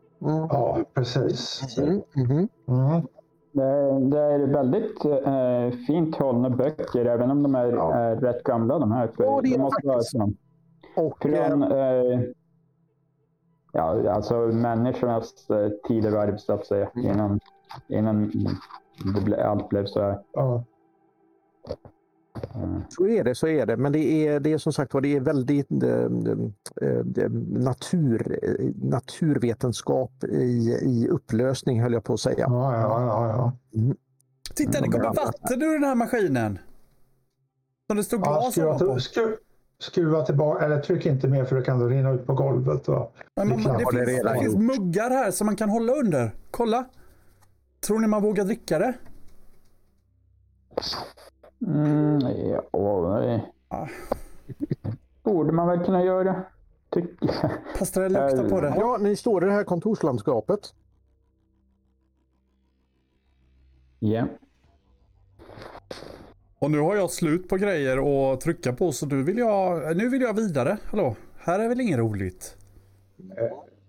[0.49, 1.77] Ja, precis.
[1.77, 2.47] mm, mhm.
[2.67, 3.01] Mm.
[3.57, 3.99] Det, är-
[4.47, 7.93] väldigt eh, fint hållna böcker, även om de är, Ja.
[7.93, 8.79] är rätt gamla.
[8.79, 9.07] De här.
[9.07, 10.37] För Ja, det är de måste vara från,
[11.05, 12.21] Och, eh, från eh,
[13.71, 15.69] ja, alltså människornas eh,
[16.39, 16.89] så att säga.
[16.95, 17.05] Mm.
[17.11, 17.39] Innan,
[17.87, 18.31] innan
[19.15, 20.19] det ble, allt blev så här.
[20.33, 20.63] Ja.
[22.89, 23.77] Så är det, så är det.
[23.77, 25.89] Men det är, det är som sagt var, det är väldigt eh,
[26.81, 32.45] eh, natur, eh, naturvetenskap i, i upplösning höll jag på att säga.
[32.49, 33.27] Ja, ja, ja,
[33.71, 33.93] ja.
[34.55, 36.59] Titta, det kommer vatten ur den här maskinen.
[37.87, 38.93] Som det stod ja glas skruva, ovanpå.
[38.93, 39.37] till, skru,
[39.79, 42.87] skruva tillbaka, eller tryck inte mer för det kan rinna ut på golvet.
[42.87, 45.69] Och, Men man, Det är det, det finns, det finns muggar här som man kan
[45.69, 46.31] hålla under.
[46.51, 46.85] Kolla.
[47.87, 48.93] Tror ni man vågar dricka det?
[51.61, 52.19] Mm,
[52.71, 53.87] ja, det Ah.
[55.23, 56.43] borde man väl kunna göra,
[56.89, 57.51] tycker jag.
[57.79, 58.73] Pastor det luktar på det.
[58.77, 60.73] Ja, ni står i det här kontorslandskapet.
[63.99, 64.27] Ja.
[66.59, 70.09] Och nu har jag slut på grejer att trycka på så nu vill jag, nu
[70.09, 70.77] vill jag vidare.
[70.85, 72.57] Hallå, här är väl inget roligt?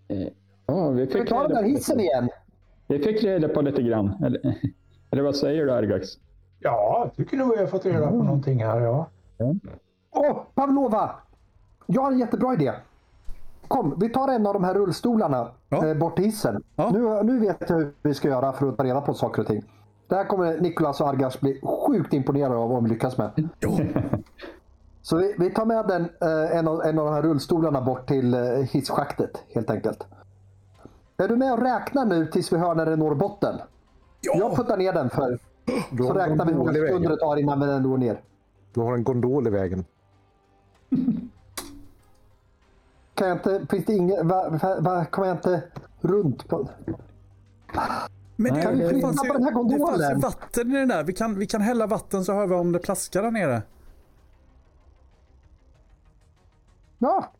[0.08, 0.28] Eh,
[0.66, 2.28] ja, vi, Ska vi fick ta den reda där på, hissen igen?
[2.86, 4.24] vi fick reda på lite grann.
[4.24, 4.58] Eller,
[5.10, 6.08] eller vad säger du Argax?
[6.58, 8.80] Ja, jag tycker nog vi har fått reda på någonting här.
[8.80, 9.06] Ja.
[10.10, 11.10] Åh, Pavlova!
[11.86, 12.72] Jag har en jättebra idé.
[13.68, 15.86] Kom, vi tar en av de här rullstolarna Ja.
[15.86, 16.62] eh, bort till hissen.
[16.76, 16.90] Ja.
[16.92, 19.48] Nu, nu vet jag hur vi ska göra för att ta reda på saker och
[19.48, 19.62] ting.
[20.08, 23.48] Det här kommer Nikolas och Argas bli sjukt imponerade av om vi lyckas med.
[25.02, 28.08] Så vi, vi tar med den, eh, en, av, en av de här rullstolarna bort
[28.08, 28.40] till eh,
[28.70, 30.06] hisschaktet helt enkelt.
[31.16, 33.54] Är du med och räknar nu tills vi hör när det når botten?
[34.20, 34.56] Jag ja.
[34.56, 35.38] puttar ner den för
[35.90, 37.10] Du så har en räknar vi hur många gondol i sekunder vägen.
[37.10, 38.20] det tar innan den når ner.
[38.74, 39.84] Du har en gondol i vägen.
[43.14, 45.62] Kan jag inte, finns det inget, va, va, va, kommer jag inte
[46.00, 46.68] runt på?
[48.36, 50.20] Men det, Kan vi det, flytta fanns ju, den här det fanns ju gondolen?
[50.20, 51.04] vatten i den där.
[51.04, 53.62] Vi kan, vi kan hälla vatten så hör vi om det plaskar där nere.
[56.98, 57.32] Ja,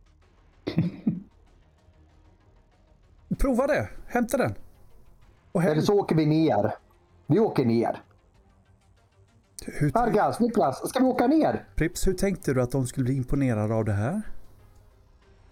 [3.38, 3.88] Prova det.
[4.06, 4.54] Hämta den.
[5.62, 6.74] Eller så åker vi ner.
[7.26, 8.02] Vi åker ner.
[9.72, 11.64] Hur, Argas, Niklas, ska vi åka ner?
[11.76, 14.22] Prips, hur tänkte du att de skulle bli imponerade av det här?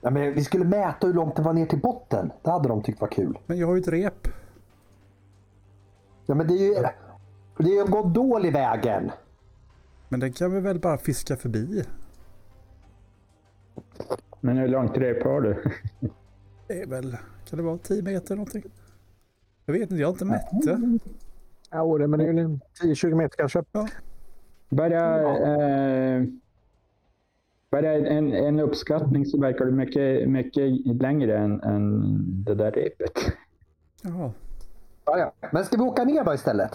[0.00, 2.32] Ja, men vi skulle mäta hur långt det var ner till botten.
[2.42, 3.38] Det hade de tyckt var kul.
[3.46, 4.28] Men jag har ju ett rep.
[6.26, 6.74] Ja, men det är ju...
[7.58, 9.10] Det är ju en gondol i vägen.
[10.08, 11.84] Men den kan vi väl bara fiska förbi?
[14.40, 15.62] Men hur långt rep har du?
[16.68, 17.16] Det är väl,
[17.48, 18.62] kan det vara 10 meter någonting?
[19.64, 20.98] Jag vet inte, jag har inte mätt det.
[21.70, 23.64] Ja, det- men det är ju 10-20 meter kanske.
[24.68, 26.22] Bara, eh,
[27.70, 32.00] bara en, en uppskattning så verkar du mycket, mycket längre än, än
[32.44, 33.12] det där repet.
[34.02, 34.32] Ja,
[35.18, 35.32] ja.
[35.52, 36.70] Men ska vi åka ner då istället?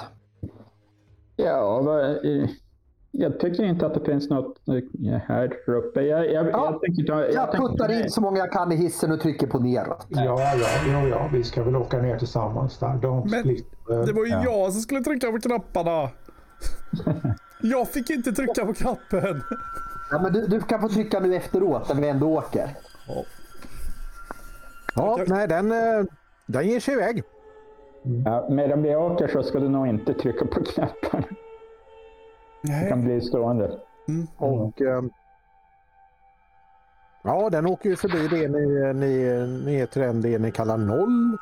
[1.36, 2.50] Ja, vad, eh,
[3.12, 6.02] jag tycker inte att det finns något eh, här uppe.
[6.02, 9.12] Jag, jag, Ja, jag, tänker Jag tänker- puttar in så många jag kan i hissen
[9.12, 10.06] och trycker på neråt.
[10.10, 10.56] Ja, ja,
[10.88, 12.88] ja, ja, vi ska väl åka ner tillsammans där.
[12.88, 13.66] Don't Men split.
[13.92, 14.44] eh, Det var ju Ja.
[14.44, 16.10] jag som skulle trycka på knapparna.
[17.62, 19.44] Jag fick inte trycka på knappen.
[20.12, 22.70] Ja, men du, du kan få trycka nu efteråt när vi ändå åker.
[24.96, 26.06] Ja, nej, den, eh,
[26.46, 27.24] den ger sig iväg.
[28.26, 31.28] Ja, medan vi åker så ska du nog inte trycka på knapparna.
[32.62, 33.80] Det kan bli stående.
[34.38, 35.04] Och, eh,
[37.24, 41.38] ja, den åker ju förbi det ni, ni, ner till den det ni kallar noll.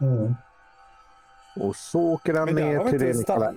[0.00, 0.34] Mm.
[1.60, 3.54] Och så åker den ner till det ni kallar...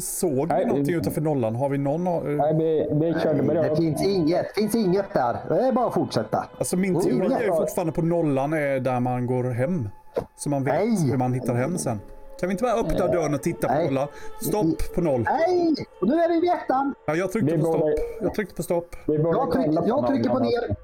[0.00, 1.56] Såg vi någonting utanför nollan?
[1.56, 2.04] Har vi någon...
[2.36, 5.36] Nej, vi, vi körde bara Det finns inget, finns inget där.
[5.48, 6.44] Det är bara att fortsätta.
[6.58, 9.88] Alltså min teori är ju fortfarande på nollan är där man går hem.
[10.36, 11.10] Så man vet Nej.
[11.10, 12.00] hur man hittar hem sen.
[12.40, 13.86] Kan vi inte bara öppna dörren och titta på Nej.
[13.86, 14.08] nollan?
[14.42, 15.20] Stopp på noll.
[15.22, 15.74] Nej!
[16.00, 16.94] Och nu är vi vid ettan.
[17.06, 18.18] Ja, jag tryckte Vi på borde- stopp.
[18.22, 18.96] Jag tryckte på stopp.
[19.06, 20.76] Jag, tryck, jag trycker på ner.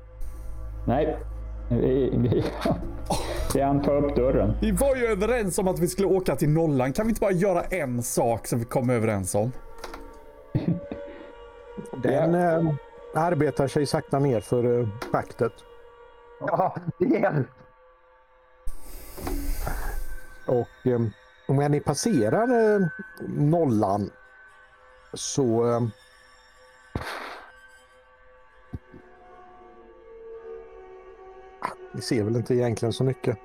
[0.86, 1.16] Nej,
[1.68, 2.44] vi, vi,
[3.54, 4.52] vi hann ta upp dörren.
[4.60, 6.92] Vi var ju överens om att vi skulle åka till nollan.
[6.92, 9.52] Kan vi inte bara göra en sak som vi kom överens om?
[12.02, 12.74] Den eh,
[13.14, 15.52] arbetar sig sakta ner för eh, schaktet.
[16.40, 17.44] Ja, det är
[20.46, 21.00] Och eh,
[21.48, 22.86] när ni passerar eh,
[23.28, 24.10] nollan
[25.14, 25.82] så eh,
[31.94, 33.38] Ni ser väl inte egentligen så mycket.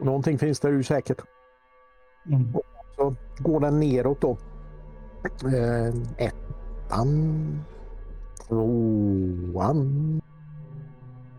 [0.00, 1.22] Någonting finns där ju säkert.
[2.26, 2.52] Mm.
[2.96, 4.36] Så går den neråt då.
[5.44, 5.94] Eh,
[6.26, 7.58] ettan.
[8.48, 10.20] Tvåan.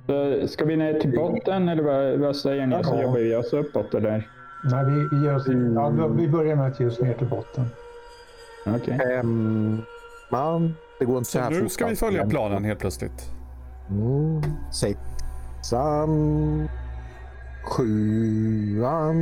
[0.07, 2.83] Så Ska vi ner till botten eller vad, vad säger ni?
[2.83, 3.01] Så Ja.
[3.01, 4.29] jobbar vi oss uppåt eller?
[4.63, 7.65] Nej, vi, vi, oss, ja, vi- börjar med att ge oss ner till botten.
[8.65, 8.97] Okej.
[8.99, 10.73] Femman.
[10.99, 13.31] Det går inte så Så här nu ska vi följa planen helt plötsligt.
[13.89, 16.69] Mm, sexan.
[17.63, 19.15] Sjuan.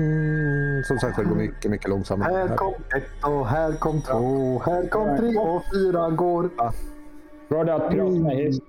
[0.88, 2.34] Som sagt det går mycket, mycket långsammare.
[2.34, 4.62] Här kom ett och här kom två.
[4.66, 6.50] Här kom tre och fyra går.
[7.50, 8.60] Går det att prata med hiss?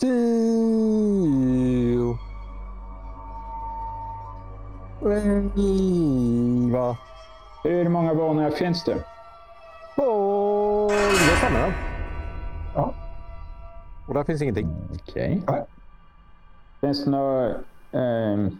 [0.00, 0.82] Tio.
[5.04, 6.96] Elva.
[7.64, 9.04] Hur många våningar finns det?
[9.96, 10.90] Tolv.
[10.90, 11.91] Det stämmer.
[14.12, 14.68] Och där finns ingenting.
[14.92, 15.42] Okej.
[15.48, 15.64] Nej.
[16.80, 17.52] Finns det någon,
[17.92, 18.50] ehm,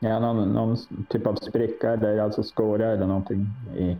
[0.00, 0.76] ja, någon, någon
[1.08, 3.96] typ av spricka eller alltså skåra eller någonting i?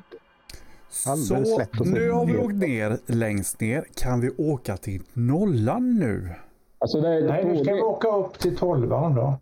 [0.88, 1.37] Så
[1.85, 3.85] nu har vi åkt ner längst ner.
[3.95, 6.31] Kan vi åka till nollan nu?
[6.79, 9.38] Alltså det, det, Nej, nu ska vi borde, åka upp till tolvan då.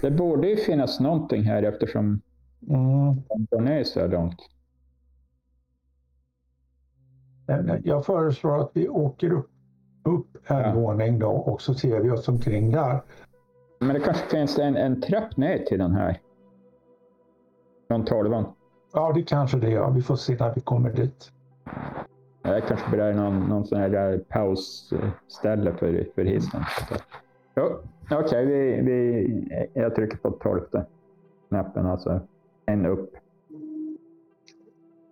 [0.00, 2.20] det borde ju finnas någonting här eftersom
[2.68, 3.22] Mm.
[3.28, 4.40] de går ner så långt.
[7.84, 9.50] Jag föreslår att vi åker upp,
[10.04, 10.74] upp en Ja.
[10.74, 13.00] våning då och så ser vi oss omkring där.
[13.78, 16.20] Men det kanske finns en, en trapp ner till den här.
[17.88, 18.44] Från tolvan.
[18.92, 19.90] Ja, det kanske det gör.
[19.90, 21.32] Vi får se när vi kommer dit.
[22.42, 26.62] Det kanske är någon, någon sån här där pausställe för, för hissen.
[27.56, 27.78] Jo,
[28.10, 30.86] Okej, vi, vi, jag trycker på tolfte
[31.48, 32.20] knappen, alltså
[32.66, 33.14] en upp.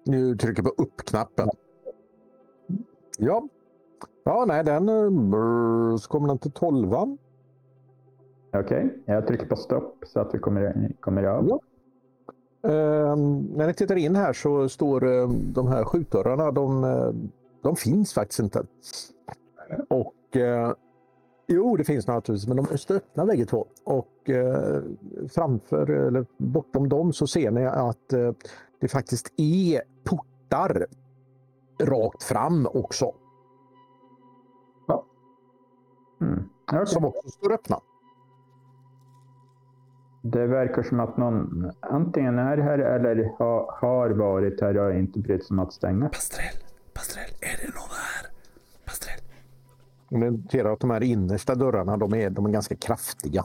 [0.04, 1.48] Nu trycker på upp-knappen.
[3.18, 3.48] Ja.
[4.30, 4.88] Ja, nej, den...
[4.88, 7.18] eh, brr, Så kommer den till tolvan.
[8.52, 11.48] Okej, jag trycker på stopp så att vi kommer, kommer av.
[11.48, 11.60] Ja.
[12.70, 13.16] Eh,
[13.56, 17.10] när ni tittar in här så står eh, de här skjutdörrarna, de, eh,
[17.62, 18.62] de finns faktiskt inte.
[19.88, 20.72] Och eh,
[21.46, 23.66] Jo, det finns naturligtvis, men de är stöpna bägge två.
[23.84, 24.82] Och eh,
[25.28, 28.32] framför, eller bortom dem, så ser ni att eh,
[28.80, 30.86] det faktiskt är portar
[31.82, 33.12] rakt fram också.
[36.20, 36.48] Mm.
[36.72, 36.86] Okej.
[36.86, 37.80] Som också står öppna.
[40.22, 45.18] Det verkar som att någon antingen är här eller ha, har varit här och inte
[45.18, 46.08] brytt sig om att stänga.
[46.08, 46.62] Pastrell,
[46.94, 48.30] Pastrell, är det någon här?
[48.84, 49.20] Pastrell.
[50.08, 53.44] Ni noterar att de här innersta dörrarna de är, de är ganska kraftiga.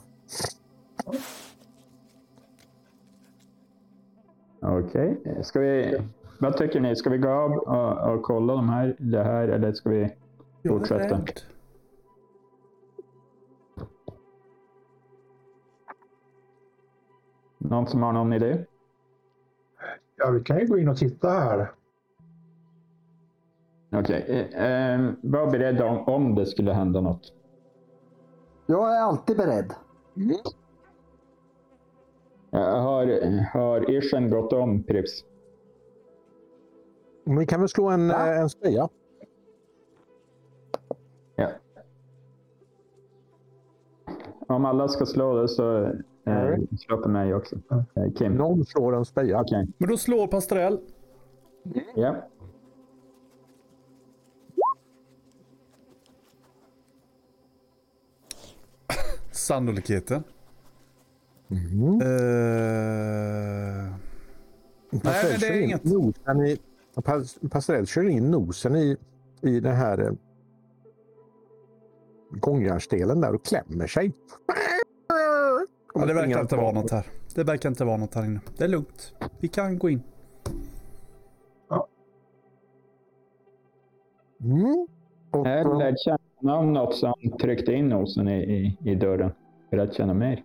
[4.62, 5.22] Okej.
[5.44, 6.02] Ska vi...
[6.40, 6.96] Vad tycker ni?
[6.96, 10.00] Ska vi gå av och, och kolla de här, det här eller ska vi
[10.62, 11.18] Jag är fortsätta?
[11.18, 11.42] rädd.
[17.70, 18.66] Någon som har någon idé?
[20.16, 21.72] Ja, vi kan ju gå in och titta här.
[23.92, 24.50] Okej.
[24.54, 27.34] Eh, eh, var beredd om, om det skulle hända något.
[28.66, 29.74] Jag är alltid beredd.
[32.50, 33.06] Jag har,
[33.54, 35.24] har Irschen gått om Prips?
[37.24, 38.28] Men Vi kan väl slå en, Ja.
[38.34, 38.90] eh, en spöja.
[41.36, 41.50] Ja.
[44.48, 45.92] Om alla ska slå det så
[46.26, 46.68] eh, Nej.
[46.80, 47.56] slå på mig också.
[47.70, 48.34] Eh, Kim.
[48.36, 49.42] Någon slår en spöja.
[49.42, 49.68] Okej.
[49.78, 50.80] Men då slår Pastrell.
[51.96, 52.16] Ja.
[59.32, 60.24] Sannolikheten.
[61.50, 62.02] Mm.
[62.02, 62.08] Eh,
[65.04, 65.84] Pastrell men det är inget.
[65.84, 66.58] Nosen i,
[66.96, 68.98] Pas- Pastrell kör in nosen i,
[69.42, 70.12] i den här eh,
[72.32, 74.14] gångjärnsdelen där och klämmer sig.
[75.96, 77.06] Ja, det verkar inte vara något här.
[77.36, 78.40] Det verkar inte vara något här inne.
[78.58, 79.14] Det är lugnt.
[79.40, 80.04] Vi kan gå in.
[84.42, 84.88] Mm.
[85.32, 89.32] Och, Jag lärde känna om något som tryckte in nosen i, i, i dörren
[89.70, 90.44] för att känna mer.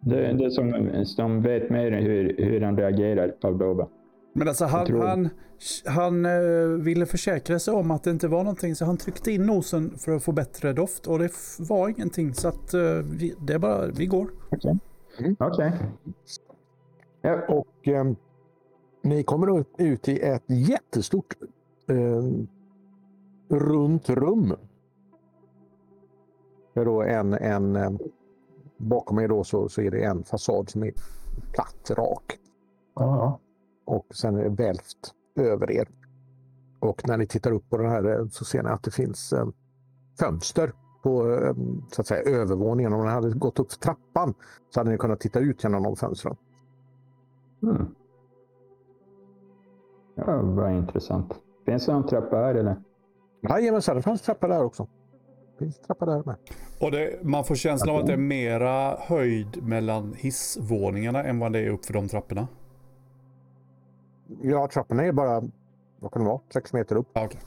[0.00, 3.88] Det, det är som, som vet mer hur, hur han reagerar, Pavlova.
[4.38, 5.28] Men alltså han, tror- han,
[5.86, 9.46] han eh, ville försäkra sig om att det inte var någonting så han tryckte in
[9.46, 13.52] nosen för att få bättre doft och det var ingenting så att eh, vi, det
[13.52, 14.30] är bara, vi går.
[14.50, 14.78] Okej.
[15.18, 15.36] Mm.
[15.38, 15.72] Okej.
[17.22, 18.04] Ja, och eh,
[19.02, 21.34] ni kommer ut- ut i ett jättestort
[21.88, 22.22] eh,
[23.56, 24.54] runt rum.
[26.74, 27.90] Det är då en, en, eh,
[28.76, 30.92] bakom er då så, så är det en fasad som är
[31.52, 32.38] platt, rak.
[32.94, 33.38] Ja,
[33.86, 35.88] och sen är det välvt över er.
[36.80, 39.32] Och när ni tittar upp på den här eh, så ser ni att det finns
[39.32, 39.48] eh,
[40.18, 40.72] fönster
[41.02, 41.54] på eh,
[41.92, 42.92] så att säga, övervåningen.
[42.92, 44.34] Om ni hade gått upp för trappan
[44.70, 46.36] så hade ni kunnat titta ut genom de fönstren.
[47.62, 47.86] mm.
[50.14, 51.34] ja vad intressant.
[51.66, 52.76] Finns det någon trappa här eller?
[53.48, 54.88] Jajamensan, det fanns trappa där också.
[55.52, 56.36] Det finns trappa där med.
[56.80, 61.52] Och det, man får känslan av att det är mera höjd mellan hissvåningarna än vad
[61.52, 62.48] det är upp för de trapporna.
[64.42, 65.42] Ja, trapporna är bara,
[66.00, 67.06] vad kan det vara, sex meter upp.
[67.12, 67.40] Ja, okej.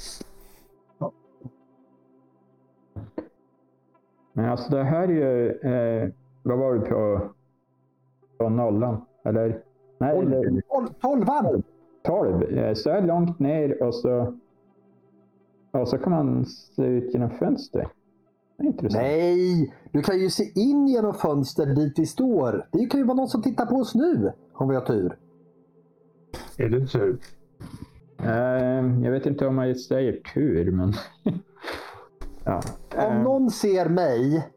[4.33, 6.09] Men alltså det här är ju, eh,
[6.43, 7.21] vad var det på,
[8.37, 9.05] på nollan?
[9.23, 9.63] Eller?
[9.97, 11.63] Nej, eller Tol- Tolvan!
[12.03, 12.43] 12.
[12.43, 14.37] Eh, Så här långt ner och så,
[15.71, 17.29] och så kan man se ut genom
[18.61, 19.03] intressant.
[19.03, 22.67] Nej, du kan ju se in genom fönster dit vi står.
[22.71, 25.17] Det kan ju vara någon som tittar på oss nu, om vi har tur.
[26.59, 27.17] Är det tur?
[28.23, 30.93] Eh, jag vet inte om jag säger tur, men...
[32.43, 32.61] ja.
[32.95, 34.47] Om Eh, någon ser mig,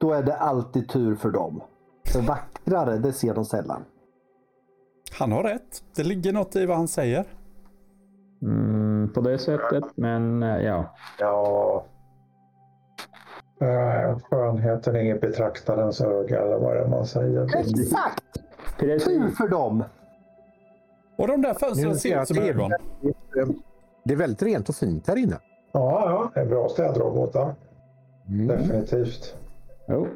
[0.00, 1.62] då är det alltid tur för dem.
[2.06, 3.84] För vackrare, det ser de sällan.
[5.18, 5.82] Han har rätt.
[5.96, 7.24] Det ligger något i vad han säger.
[8.42, 10.94] mm, på det sättet, men eh, ja.
[11.18, 11.84] Ja.
[14.30, 17.56] Skönheten är i betraktarens öga eller vad det är man säger.
[17.56, 18.24] Exakt!
[18.78, 19.84] Tur för dem!
[21.18, 22.72] Och de där fönstren Nu ser ut som det är- ögon.
[24.04, 25.36] Det är väldigt rent och fint här inne.
[25.72, 27.54] Ja, ja, det är bra städrobotar.
[28.28, 28.46] Mm.
[28.46, 29.34] Definitivt.
[29.88, 30.04] Jo.
[30.04, 30.14] Finns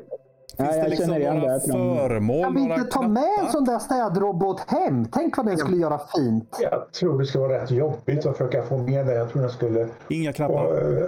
[0.56, 1.96] Ja, det jag liksom känner igen det några här från...
[1.96, 2.42] föremål?
[2.44, 5.06] Kan vi inte ta med en sån där städrobot hem?
[5.12, 6.58] Tänk vad den skulle göra fint.
[6.60, 9.14] Jag tror det skulle vara rätt jobbigt att försöka få med det.
[9.14, 10.64] Jag tror den skulle Inga knappar.
[10.98, 11.04] eh,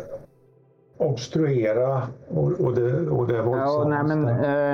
[1.11, 4.03] obstruera och, och det, och det Ja, våldsamma.
[4.03, 4.28] nej, men,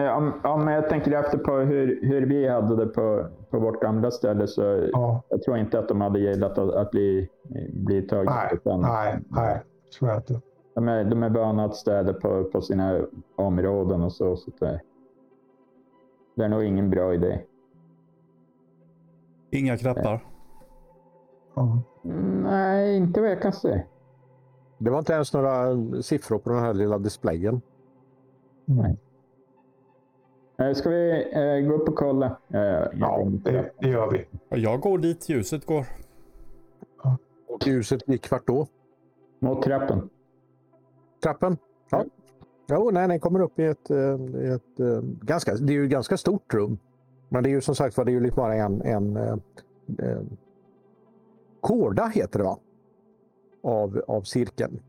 [0.05, 3.83] eh, om, om jag tänker efter på hur, hur vi hade det på, på vårt
[3.83, 7.29] gamla ställe så ja, jag tror inte att de hade gillat att, att bli,
[7.73, 8.81] bli tagna nej, på stan.
[8.81, 9.63] nej, nej.
[9.99, 10.41] Tror jag inte.
[10.75, 13.01] De är, de är vana att städa på, på sina
[13.37, 14.37] områden och så.
[14.37, 14.81] så det,
[16.37, 17.41] det är nog ingen bra idé.
[19.51, 20.25] Inga knappar.
[21.55, 21.83] Ja.
[22.43, 23.83] Nej, inte vad jag kan se.
[24.79, 27.61] Det var inte ens några siffror på den här lilla displayen.
[28.65, 28.97] Nej.
[30.59, 32.27] Eh, Ska vi eh, gå upp och kolla?
[32.49, 32.61] Eh,
[33.01, 34.27] Ja, det, det gör vi.
[34.63, 35.87] Jag går dit ljuset går.
[37.49, 38.67] Och ljuset gick vart då?
[39.39, 40.11] Mot trappen.
[41.23, 41.57] Trappen?
[41.91, 42.05] Ja.
[42.71, 46.17] Jo, nej, den kommer upp i ett, i ett ganska, det är ju ett ganska
[46.17, 46.79] stort rum.
[47.29, 49.37] Men det är ju som sagt var, det är ju lite bara en, en eh,
[49.99, 50.21] eh,
[51.61, 52.59] kårda heter det va?
[53.63, 54.81] Av, av cirkeln.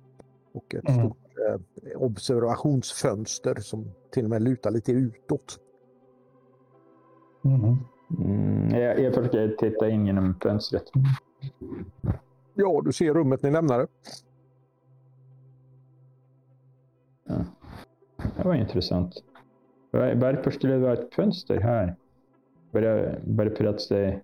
[0.52, 1.00] Och ett Mm.
[1.00, 1.18] stort
[1.48, 5.60] eh, observationsfönster som till och med lutar lite utåt.
[7.46, 7.78] Mm.
[8.20, 10.84] Mm, jag, jag försöker titta in genom fönstret.
[12.54, 13.88] Ja, du ser rummet ni lämnade.
[17.28, 17.46] Ja.
[18.38, 19.24] Det var intressant.
[19.92, 21.96] Var- Varför skulle det vara ett fönster här?
[23.68, 24.22] Att det...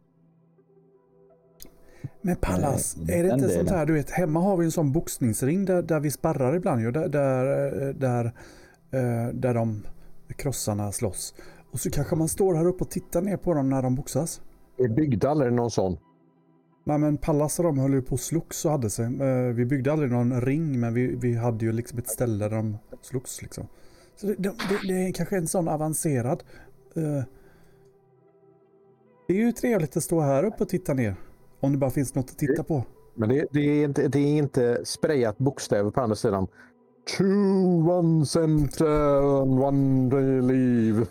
[2.25, 5.65] Men Pallas, är det inte sånt här, du vet, hemma har vi en sån boxningsring
[5.65, 8.25] där, där vi sparrar ibland ju, där, där, eh, där,
[8.91, 9.87] eh, där de
[10.37, 11.33] krossarna slåss.
[11.71, 14.41] Och så kanske man står här uppe och tittar ner på dem när de boxas.
[14.77, 15.97] Vi byggde aldrig någon sån.
[16.85, 19.05] Nej men Pallas och de höll ju på och slogs och hade sig.
[19.05, 22.55] Eh, Vi byggde aldrig någon ring men vi, vi hade ju liksom ett ställe där
[22.55, 23.67] de slogs liksom.
[24.15, 24.53] Så det, det,
[24.87, 26.43] det är kanske en sån avancerad.
[29.27, 31.15] Det är ju trevligt att stå här uppe och titta ner.
[31.65, 32.83] Om det bara finns något att titta på.
[33.13, 36.47] Men det, det, är, inte, det är inte sprayat bokstäver på andra sidan.
[37.17, 41.05] Two, one center, and one day leave.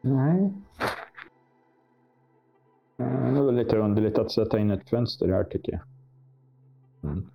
[0.00, 0.52] Nej.
[3.34, 5.82] Det var lite underligt att sätta in ett fönster här tycker jag.
[7.12, 7.26] Mm.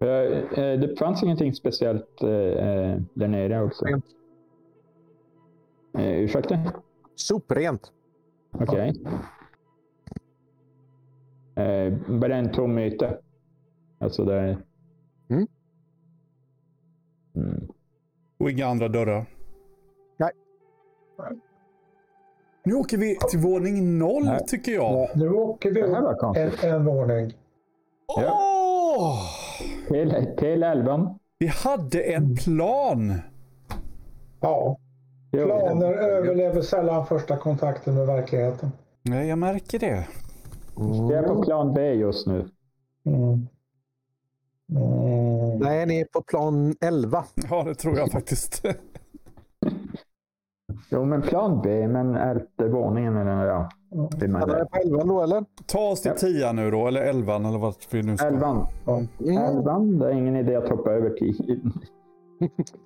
[0.00, 3.84] Eh, eh, Det fanns ingenting speciellt eh, där nere också.
[3.84, 4.04] Rent.
[5.98, 6.58] Eh, Ursäkta?
[7.14, 7.92] Soprent.
[8.52, 8.92] Okej.
[11.56, 13.14] Eh, bara en tom yta.
[13.98, 14.58] Alltså där...
[15.30, 15.46] Mm.
[17.36, 17.68] Mm.
[18.38, 19.26] Och inga andra dörrar.
[20.16, 20.30] Nej.
[22.64, 24.40] Nu åker vi till våning noll Nej.
[24.46, 25.08] tycker jag.
[25.16, 27.32] Nu åker vi upp en, en våning.
[28.06, 29.18] Åh!
[29.88, 31.18] Till, till elvan.
[31.38, 33.14] Vi hade en plan.
[34.40, 34.76] Ja,
[35.32, 38.70] planer överlever sällan första kontakten med verkligheten.
[39.02, 40.06] Nej, jag märker det.
[40.76, 42.48] Jag är på plan B just nu.
[43.06, 43.48] Mm.
[44.70, 45.58] Mm.
[45.58, 47.24] Nej, ni är på plan 11.
[47.50, 48.64] Ja, det tror jag faktiskt.
[50.90, 53.68] Jo, men plan B, men elfte våningen eller ja.
[53.90, 54.66] Det är det.
[54.70, 55.44] på 11 då eller?
[55.66, 56.18] Ta oss till Ja.
[56.18, 58.26] tia nu då, eller elvan eller vart vi nu ska.
[58.26, 58.66] Elvan.
[58.86, 59.36] Mm.
[59.38, 61.72] Elvan, det är ingen idé att hoppa över tiden.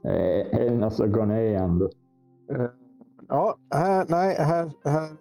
[0.04, 1.90] Eh, Eller alltså gå ner igen då.
[2.50, 2.66] Eh,
[3.28, 5.16] Ja, här, nej, här, här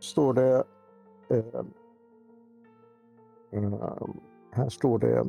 [0.00, 0.64] står det...
[1.30, 1.38] eh,
[3.52, 3.72] eh,
[4.52, 5.26] här står det...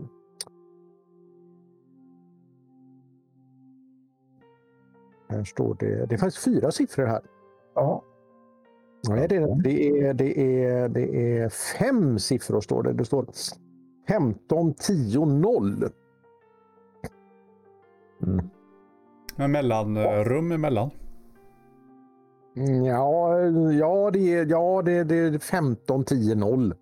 [5.30, 6.06] Här står det...
[6.06, 7.22] Det faktiskt fyra siffror här.
[7.76, 8.04] Ja,
[9.10, 12.93] Nej, det, är, det, är, det, är, det är fem siffror står det.
[12.93, 13.26] Det står
[14.08, 15.89] 15, 10, 0.
[18.24, 18.50] Mm.
[19.36, 20.89] Med mellanrum emellan.
[22.86, 23.39] Ja,
[23.72, 26.74] ja, det är, ja det, det är 15, 10, 0.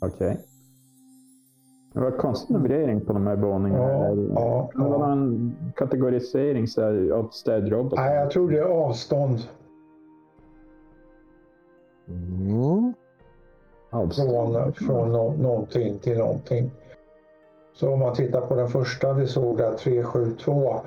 [0.00, 0.40] Okej.
[1.92, 3.88] Det var konstig numrering på de här våningarna.
[3.92, 5.12] ja, Eller- ja, Det var ja.
[5.12, 7.96] en kategorisering så här, av städrobotar.
[7.96, 9.38] Nej, jag tror det är avstånd
[12.08, 12.92] Mm.
[13.90, 16.70] från, från nå- någonting till någonting.
[17.74, 20.80] Så om man tittar på den första vi såg där, 372,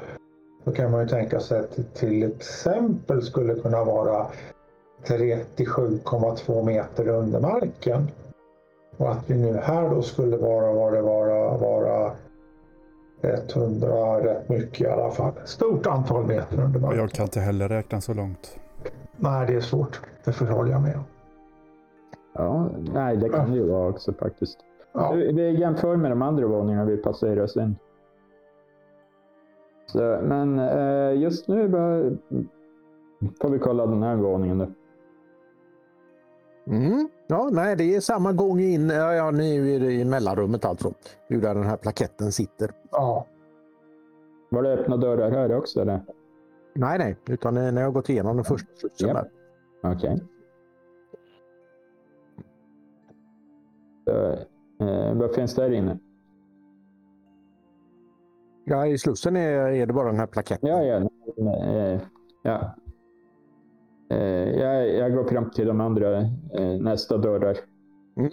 [0.66, 4.28] då kan man ju tänka sig att det till exempel skulle kunna vara
[5.07, 8.07] 37,2 meter under marken.
[8.97, 12.11] Och att vi nu här då skulle vara, vara, vara, vara
[13.22, 15.32] 100 rätt mycket i alla fall.
[15.45, 16.99] Stort antal meter under marken.
[16.99, 18.59] Jag kan inte heller räkna så långt.
[19.18, 20.01] Nej, det är svårt.
[20.24, 21.03] Det förhåller jag med om.
[22.34, 24.57] Ja, nej, det kan det ju vara också faktiskt.
[24.93, 25.11] Ja.
[25.11, 27.76] Vi vi jämför med de andra våningarna vi passerar sen.
[29.95, 32.11] Så, men eh, just nu bara,
[33.41, 34.67] får vi kolla den här våningen då.
[36.67, 37.09] Mm.
[37.27, 38.89] Ja, nej, det är samma gång in.
[38.89, 40.93] Ja, ja, ni är i mellanrummet alltså.
[41.27, 42.71] Det är där den här plaketten sitter.
[42.91, 43.25] ja.
[44.49, 46.01] Var det öppna dörrar här också eller?
[46.73, 49.29] Nej, nej, utan ni har gått igenom den första slussen där.
[49.83, 50.23] Okej.
[54.05, 54.31] Så,
[54.85, 55.99] eh, vad finns där inne?
[58.66, 60.70] Ja, i slussen är, är det bara den här plaketten.
[60.70, 61.09] Ja, ja.
[61.63, 62.01] Eh,
[62.43, 62.76] ja.
[64.09, 66.18] Eh, jag, jag går fram till de andra
[66.53, 67.57] eh, nästa dörrar.
[68.18, 68.32] Mm.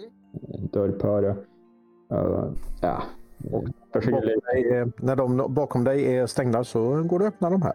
[2.07, 3.03] Och, ja.
[3.51, 3.63] Och
[3.93, 4.11] Bakom
[4.53, 7.73] dig, är- när de bakom dig är stängda så går det att öppna de här.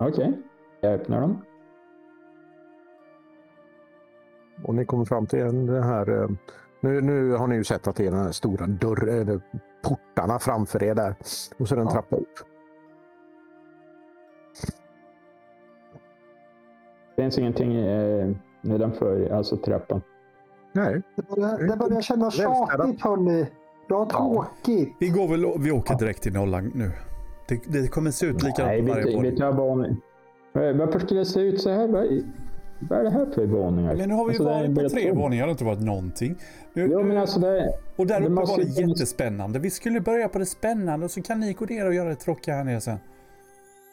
[0.00, 0.38] Okej,
[0.80, 1.38] jag öppnar dem.
[4.64, 6.28] Och ni kommer fram till den här...
[6.80, 9.40] Nu, nu har ni ju sett att det är den här stora dörren,
[9.82, 11.14] portarna framför er där.
[11.58, 11.92] Och så är det en Ja.
[11.92, 12.28] trappa upp.
[17.16, 20.00] Det finns ingenting eh, nedanför, alltså trappan.
[20.72, 23.46] Nej, Det börjar, det börjar kännas tjatigt hörni.
[23.88, 24.96] Ja, tråkigt.
[25.00, 26.90] Vi går väl, vi åker direkt till nollan nu.
[27.48, 29.48] Det, det kommer se ut likadant Nej, på varje vi, vi tar.
[29.48, 31.88] Eh, Varför skulle det se ut så här?
[32.80, 33.94] Vad, är det här för våningar?
[33.96, 35.42] Men nu har vi Alltså, varit på tre våningar.
[35.42, 36.34] Det har inte varit någonting.
[36.72, 37.72] Nu, Jo, men alltså det...
[37.96, 39.58] och där uppe var det jättespännande.
[39.58, 42.14] Vi skulle börja på det spännande och så kan ni gå ner och göra det
[42.14, 42.98] tråkiga här nere sen.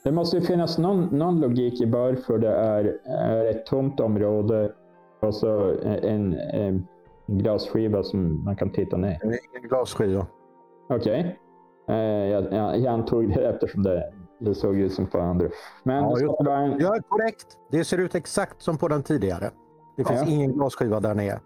[0.04, 4.72] Det måste ju finnas någon, någon logik i varför det är, är ett tomt område
[5.20, 6.88] och så en, en
[7.28, 9.20] glasskiva som man kan titta ner.
[9.24, 10.28] Ingen glasskiva.
[10.90, 11.38] Okej.
[11.90, 15.48] Eh, jag, jag, jag antog det eftersom det, det såg ut som på andra.
[15.84, 17.58] Men Ja, just en, Ja, korrekt.
[17.72, 19.50] Det ser ut exakt som på den tidigare.
[19.98, 20.28] Det finns Ja.
[20.28, 21.40] ingen glasskiva där nere.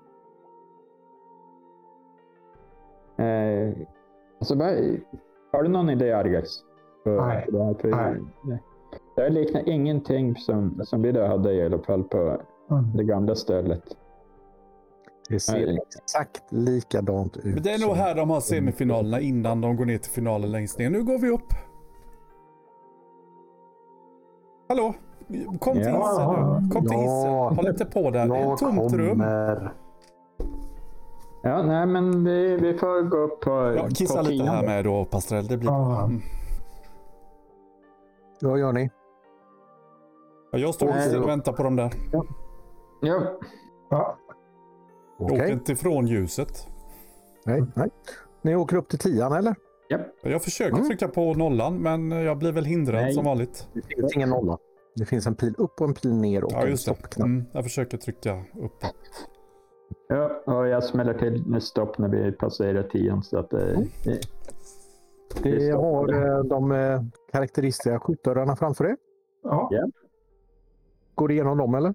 [3.17, 3.73] eh,
[4.39, 4.55] alltså,
[5.51, 6.49] har du någon idé Argax?
[7.05, 7.45] Nej.
[7.45, 7.51] för
[7.87, 8.13] Det, här?
[8.13, 8.59] För, Nej.
[9.15, 12.17] det- liknar ingenting som, som vi då hade i alla fall på
[12.71, 12.97] Mm.
[12.97, 13.83] det gamla stället.
[15.29, 15.79] Det ser Nej.
[16.03, 17.43] exakt likadant ut.
[17.53, 20.79] Men det är nog här de har semifinalerna innan de går ner till finalen längst
[20.79, 20.89] ner.
[20.89, 21.53] Nu går vi upp.
[24.69, 24.93] Hallå?
[25.59, 26.09] Kom till Ja.
[26.09, 26.69] hissen nu.
[26.69, 27.01] Kom till Ja.
[27.49, 27.55] hissen.
[27.57, 28.27] Håll inte på där.
[28.27, 29.23] Det är ett Jag tomt rum.
[31.43, 34.67] Ja, nej, men vi, vi får gå upp på Ja, kissa på lite här då.
[34.67, 35.47] med då, Pastrell.
[35.47, 35.69] Det blir...
[35.69, 36.03] Ja.
[36.05, 36.21] Mm.
[38.41, 38.89] Vad gör ni?
[40.51, 41.93] Ja, jag står Nej, och väntar på dem där.
[42.11, 42.23] Ja,
[43.01, 43.21] Ja.
[43.89, 44.15] Jag
[45.19, 45.37] Okej.
[45.41, 46.67] åker inte ifrån ljuset.
[47.45, 47.89] Nej, nej.
[48.41, 49.55] Ni åker upp till tian eller?
[50.23, 50.87] Jag försöker Mm.
[50.87, 53.13] trycka på nollan, men jag blir väl hindrad Nej.
[53.13, 53.67] som vanligt.
[53.73, 54.57] Det finns ingen nolla.
[54.95, 56.93] Det finns en pil upp och en pil ner och Ja, en just det.
[56.93, 57.25] stoppknapp.
[57.25, 58.83] Mm, jag försöker trycka upp.
[60.07, 63.23] ja, och jag smäller till med stopp när vi passerar tian.
[63.23, 63.87] Så att, eh, Mm.
[64.05, 64.19] det,
[65.43, 68.97] Det har eh, de eh, karaktäristiska skjutdörrarna framför er.
[69.43, 69.69] Ja.
[71.15, 71.93] Går det igenom dem eller?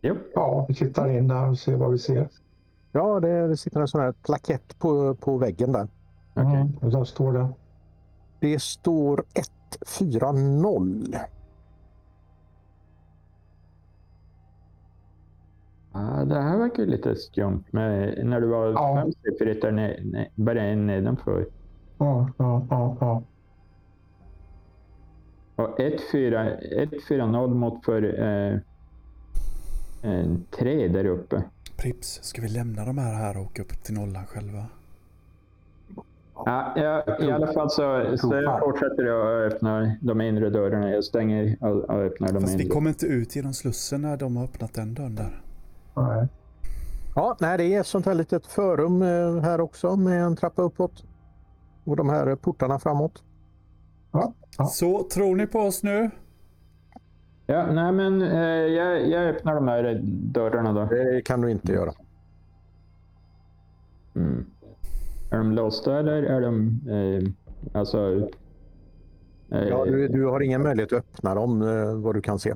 [0.00, 0.14] jo.
[0.34, 2.28] ja, vi tittar in där och ser vad vi ser.
[2.92, 5.88] Ja, det, det sitter en sån här plakett på, på väggen där.
[6.36, 6.60] Okej.
[6.60, 6.90] Mm.
[6.90, 7.48] Där står det.
[8.40, 9.24] Det står
[10.00, 11.20] 140.
[15.92, 17.64] Ja, det här verkar ju lite skumt.
[17.70, 19.02] Men när du var Ja.
[19.02, 19.64] femsiffrigt
[20.34, 21.46] bara en nedanför.
[21.98, 23.22] Ja, ja, ja, ja.
[25.56, 26.60] Och 1-4
[27.08, 28.58] 1-4-0 mot för eh,
[30.02, 31.42] en 3 där uppe.
[31.76, 34.66] Prips, ska vi lämna de här här och åka upp till nollan själva?
[36.48, 40.90] Ja, ja, I alla fall så, så jag fortsätter att öppna de inre dörrarna.
[40.90, 42.74] Jag stänger och, och öppnar de Fast vi inre.
[42.74, 45.42] kommer inte ut genom slussen när de har öppnat den dörren där.
[45.94, 46.28] Nej.
[47.14, 50.62] Ja, nej, det är ett sånt här litet förrum eh, här också med en trappa
[50.62, 51.04] uppåt.
[51.84, 53.22] Och de här portarna framåt.
[54.12, 54.32] Ja.
[54.66, 56.10] Så, tror ni på oss nu?
[57.46, 60.00] Ja, nej men eh, jag, jag öppnar de här
[60.32, 60.84] dörrarna då.
[60.84, 61.92] Det kan du inte göra.
[64.14, 64.46] Mm.
[65.30, 66.80] Är de låsta eller är de...
[66.90, 68.28] Eh, alltså...
[69.52, 72.54] Eh, Ja, du, du har ingen möjlighet att öppna dem eh, vad du kan se.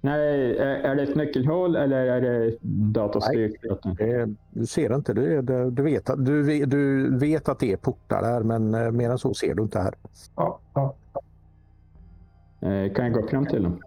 [0.00, 2.56] Nej, är, är det ett nyckelhål eller är det
[2.92, 3.52] datastyrt?
[3.98, 5.14] Det, du ser inte.
[5.14, 8.90] Du, du, vet, att- du, vet- du vet att det är portar där men eh,
[8.90, 9.94] mer än så ser du inte här.
[10.36, 10.94] Ja, ja.
[12.60, 13.80] Eh, kan jag gå fram till dem?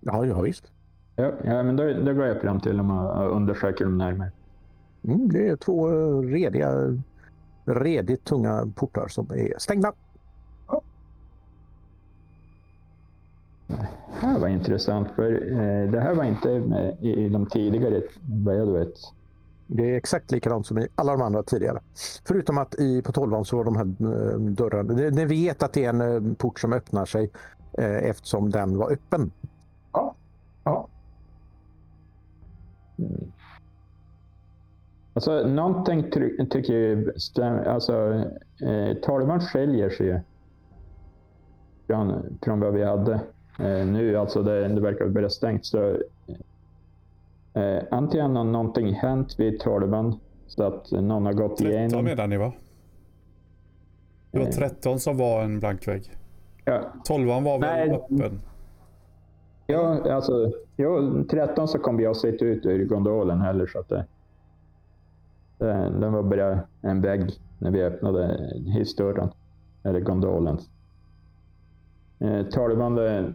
[0.00, 0.72] Ja, ja visst.
[1.16, 4.30] Ja, ja men då, då går jag fram till dem och, och undersöker dem närmare.
[5.04, 5.88] Mm, det är två
[6.22, 6.98] rediga,
[7.64, 9.92] redigt tunga portar som är stängda.
[13.66, 18.02] Det här var intressant, för eh, det här var inte med i, i de tidigare,
[18.44, 18.94] vad jag vet.
[19.66, 21.80] Det är exakt likadant som i alla de andra tidigare.
[22.24, 24.94] Förutom att i, på 12 så var de här eh, dörrarna...
[24.94, 27.30] Ni ni vet att det är en eh, port som öppnar sig
[28.02, 29.32] eftersom den var öppen.
[30.64, 30.88] ja.
[35.14, 36.10] Alltså någonting
[36.50, 38.22] tycker jag stämmer, alltså
[38.62, 40.20] eh, tolvan skiljer sig ju
[41.86, 43.12] från, från vad vi hade
[43.58, 44.16] eh, nu.
[44.16, 45.66] Alltså det, det verkar börja stängt.
[45.66, 45.90] Så,
[47.54, 52.04] eh, antingen har någonting hänt vid tolvan så att någon har gått 13 igenom.
[52.04, 52.52] menar ni va?
[54.30, 54.50] Det var Eh.
[54.52, 56.10] 13 som var en blank vägg.
[56.64, 57.90] Ja, 12 var väl Nej.
[57.90, 58.40] öppen?
[59.66, 64.06] Ja, alltså, jo, 13 så kom jag sitta ut ur gondolen heller så att det,
[65.58, 69.28] den var bara en vägg när vi öppnade hissdörren,
[69.82, 70.58] eller gondolen.
[72.18, 73.32] Eh, 12 det,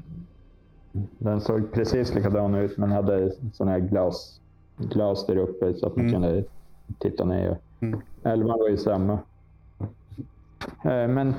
[1.18, 4.42] den såg precis likadan ut men hade sån här glas,
[4.78, 6.14] glas där uppe så att man Mm.
[6.22, 6.44] kunde
[7.00, 7.58] titta ner.
[7.80, 8.02] Mm.
[8.24, 9.20] 11 var ju samma.
[10.84, 11.34] Eh, men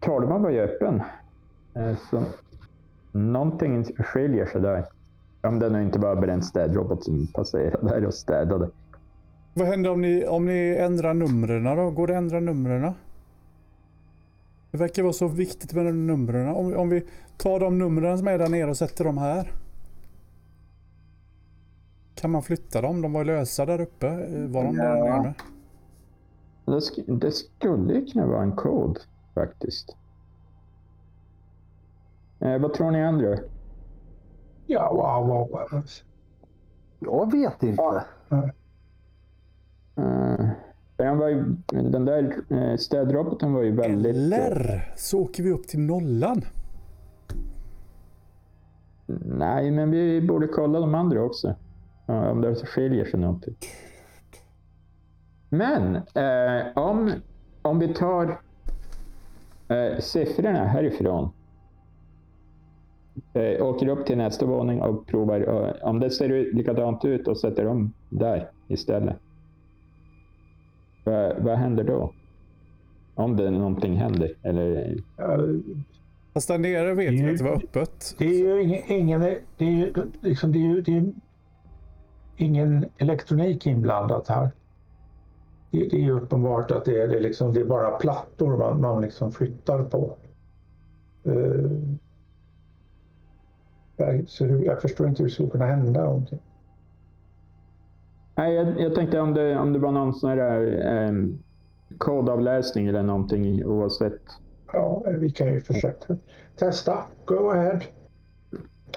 [0.00, 1.02] 12 var ju öppen.
[1.74, 2.22] Eh, så
[3.12, 4.84] Någonting skiljer sig där.
[5.42, 8.70] Om det nu inte var en städrobot som passerade där och städade.
[9.56, 11.90] Vad händer om ni, om ni ändrar numren då?
[11.90, 12.92] Går det att ändra numren?
[14.70, 16.48] Det verkar vara så viktigt med de numren.
[16.48, 19.52] Om, om vi tar de numren som är där nere och sätter dem här.
[22.14, 23.02] Kan man flytta dem?
[23.02, 24.08] De var lösa där uppe.
[24.46, 25.22] Var de där Ja.
[25.22, 25.34] nere?
[26.64, 28.98] Det, sk- det skulle ju kunna vara en kod
[29.34, 29.96] faktiskt.
[32.40, 33.38] Eh, vad tror ni andra?
[34.66, 35.82] Ja, wow, wow, wow.
[36.98, 38.04] Jag vet inte.
[38.30, 38.44] Eh,
[40.96, 44.16] den, var ju, den där eh, städroboten var ju väldigt...
[44.16, 46.42] Eller så åker vi upp till nollan.
[49.24, 51.54] Nej, men vi borde kolla de andra också.
[52.06, 53.56] Om det skiljer sig någonting.
[55.48, 57.12] Men eh, om,
[57.62, 58.40] om vi tar
[59.68, 61.30] eh, siffrorna härifrån.
[63.32, 65.40] Eh, åker upp till nästa våning och provar.
[65.40, 69.16] eh, om det ser likadant ut och sätter dem där istället.
[71.06, 72.12] Va, vad händer då?
[73.14, 74.32] Om det någonting händer.
[74.42, 74.96] Eller,
[76.34, 78.14] Fast där nere vet vi att det var öppet.
[78.18, 79.20] Det är ju ingen, ingen
[79.56, 81.12] det är ju liksom, det är ju, det är
[82.36, 84.50] ingen elektronik inblandat här.
[85.70, 88.56] Det, det är ju uppenbart att det är, det är, liksom, det är bara plattor
[88.56, 90.16] man, man liksom flyttar på.
[91.24, 91.70] Eh,
[93.96, 96.38] jag- så hur, jag förstår inte hur det skulle kunna hända någonting.
[98.36, 100.62] Nej, jag, jag tänkte om det, om det var någon sån här
[101.06, 101.12] eh,
[101.98, 104.20] kodavläsning eller någonting oavsett.
[104.72, 106.16] Ja, vi kan ju försöka
[106.58, 106.98] testa.
[107.24, 107.80] Go ahead.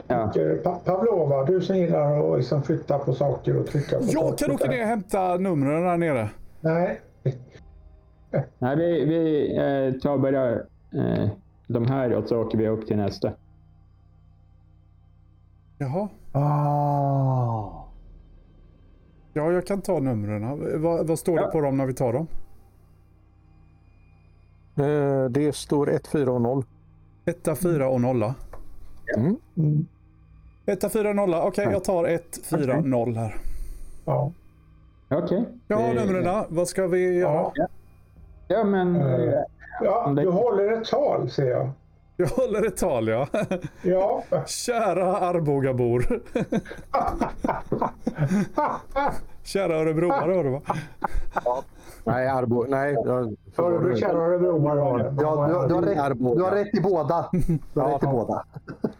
[0.08, 0.24] Ja.
[0.36, 4.38] Eh, Pa- Pavlova, du som gillar att liksom flytta på saker och trycka på Jag
[4.38, 6.30] kan åka ner och hämta numren där nere.
[6.62, 7.02] Nej,
[8.60, 11.30] Nej, vi, vi eh, tar bara eh,
[11.68, 13.32] de här och så åker vi upp till nästa.
[15.78, 16.08] Jaha.
[16.32, 17.79] Ah.
[19.40, 20.82] Ja, jag kan ta numren.
[20.82, 21.48] Vad, vad står det Ja.
[21.52, 22.28] på dem när vi tar dem?
[24.78, 26.64] Eh, Det står 1, 4 och 0.
[27.26, 28.24] 1, 4 och 0.
[29.18, 29.36] Mm.
[29.58, 29.88] mm,
[30.66, 31.34] 1, 4, 0.
[31.34, 33.36] Okej, jag tar 1, 4, 0 här.
[34.06, 34.32] ja.
[35.10, 35.46] Okej.
[35.68, 36.46] Jag har Det- numren.
[36.50, 37.52] Vad ska vi göra?
[37.56, 37.68] Ja.
[38.48, 38.96] Ja, men...
[38.96, 39.14] Eh.
[39.14, 39.34] Eh,
[39.82, 41.70] Ja, det- du håller ett tal ser jag.
[42.18, 43.28] Jag håller ett tal, ja.
[43.82, 44.24] Ja.
[44.48, 46.22] Kära Arbogabor.
[49.44, 50.62] Kära örebroare, hör du va?
[52.04, 52.66] Nej, Arbo.
[52.68, 52.94] Nej.
[52.94, 55.16] Jag, Örebro, kära örebroare har det.
[55.22, 57.30] Ja, du, du, har rätt, du har rätt i båda.
[57.74, 58.12] Du har rätt i Ja.
[58.12, 58.46] båda.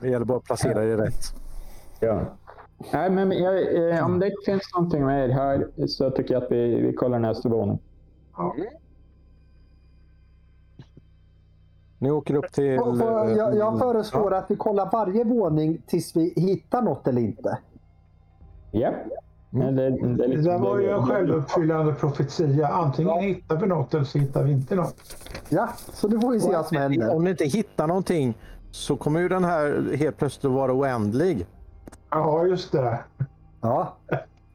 [0.02, 1.24] Det gäller bara att placera det rätt.
[2.00, 2.22] ja.
[2.94, 6.82] Nej, men jag, eh, om det finns någonting mer här så tycker jag att vi,
[6.82, 7.80] vi kollar nästa våning.
[8.38, 8.56] Ja.
[11.98, 12.78] Ni åker upp till...
[12.80, 17.22] Får- får- Jag, jag föreslår att vi kollar varje våning tills vi hittar något eller
[17.22, 17.58] inte.
[18.72, 18.92] Ja.
[19.50, 22.68] Men det, det, är Det liksom- där var ju en självuppfyllande profetia.
[22.68, 24.96] Antingen hittar vi något eller så hittar vi inte något.
[25.50, 27.16] Ja, så nu får vi se vad som händer.
[27.16, 28.34] Om ni inte hittar någonting
[28.72, 31.46] så kommer ju den här helt plötsligt vara oändlig.
[32.10, 33.00] Ja, just det.
[33.62, 33.98] Ja,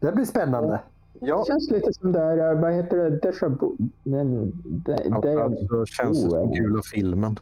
[0.01, 0.80] det blir spännande.
[1.20, 3.76] Ja, Det känns lite som där, eh, vad heter det, déjà vu.
[4.03, 7.38] Men det, det, alltså känns det som gula filmen.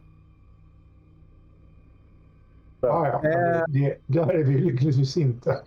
[2.81, 3.19] Ja, ja.
[3.21, 5.57] Det, det, där är vi lyckligtvis inte.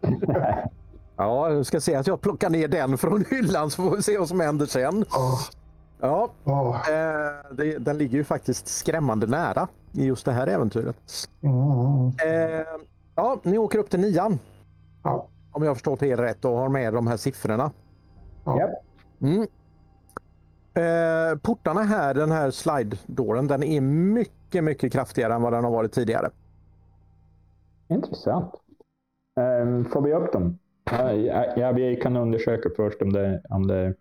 [1.22, 4.18] Ja, jag ska se att jag plockar ner den från hyllan så får vi se
[4.18, 5.04] vad som händer sen.
[5.10, 5.38] Ja.
[6.00, 6.74] Ja, Ja.
[6.88, 10.96] eh, det, den ligger ju faktiskt skrämmande nära i just det här äventyret.
[11.42, 12.06] Mm.
[12.08, 12.66] Eh,
[13.14, 14.38] ja, ni åker upp till nian.
[15.04, 15.28] Ja.
[15.52, 17.70] Om jag har förstått det rätt och har med de här siffrorna.
[18.44, 18.68] Ja.
[19.20, 19.46] Mm.
[20.74, 25.70] Eh, portarna här, den här slide-dooren, den är mycket, mycket kraftigare än vad den har
[25.70, 26.30] varit tidigare.
[27.88, 28.54] Intressant.
[29.62, 30.58] Um, får vi upp dem?
[31.56, 33.94] Ja, vi kan undersöka först om det, om det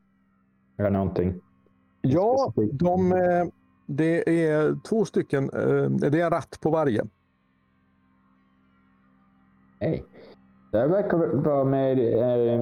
[0.78, 1.42] är någonting.
[2.02, 3.46] Ja, de, eh,
[3.86, 5.44] det är två stycken.
[5.54, 7.04] eh, Det är en ratt på varje.
[9.80, 10.06] Hej.
[10.72, 12.00] Det här verkar vara mer...
[12.00, 12.62] Eh,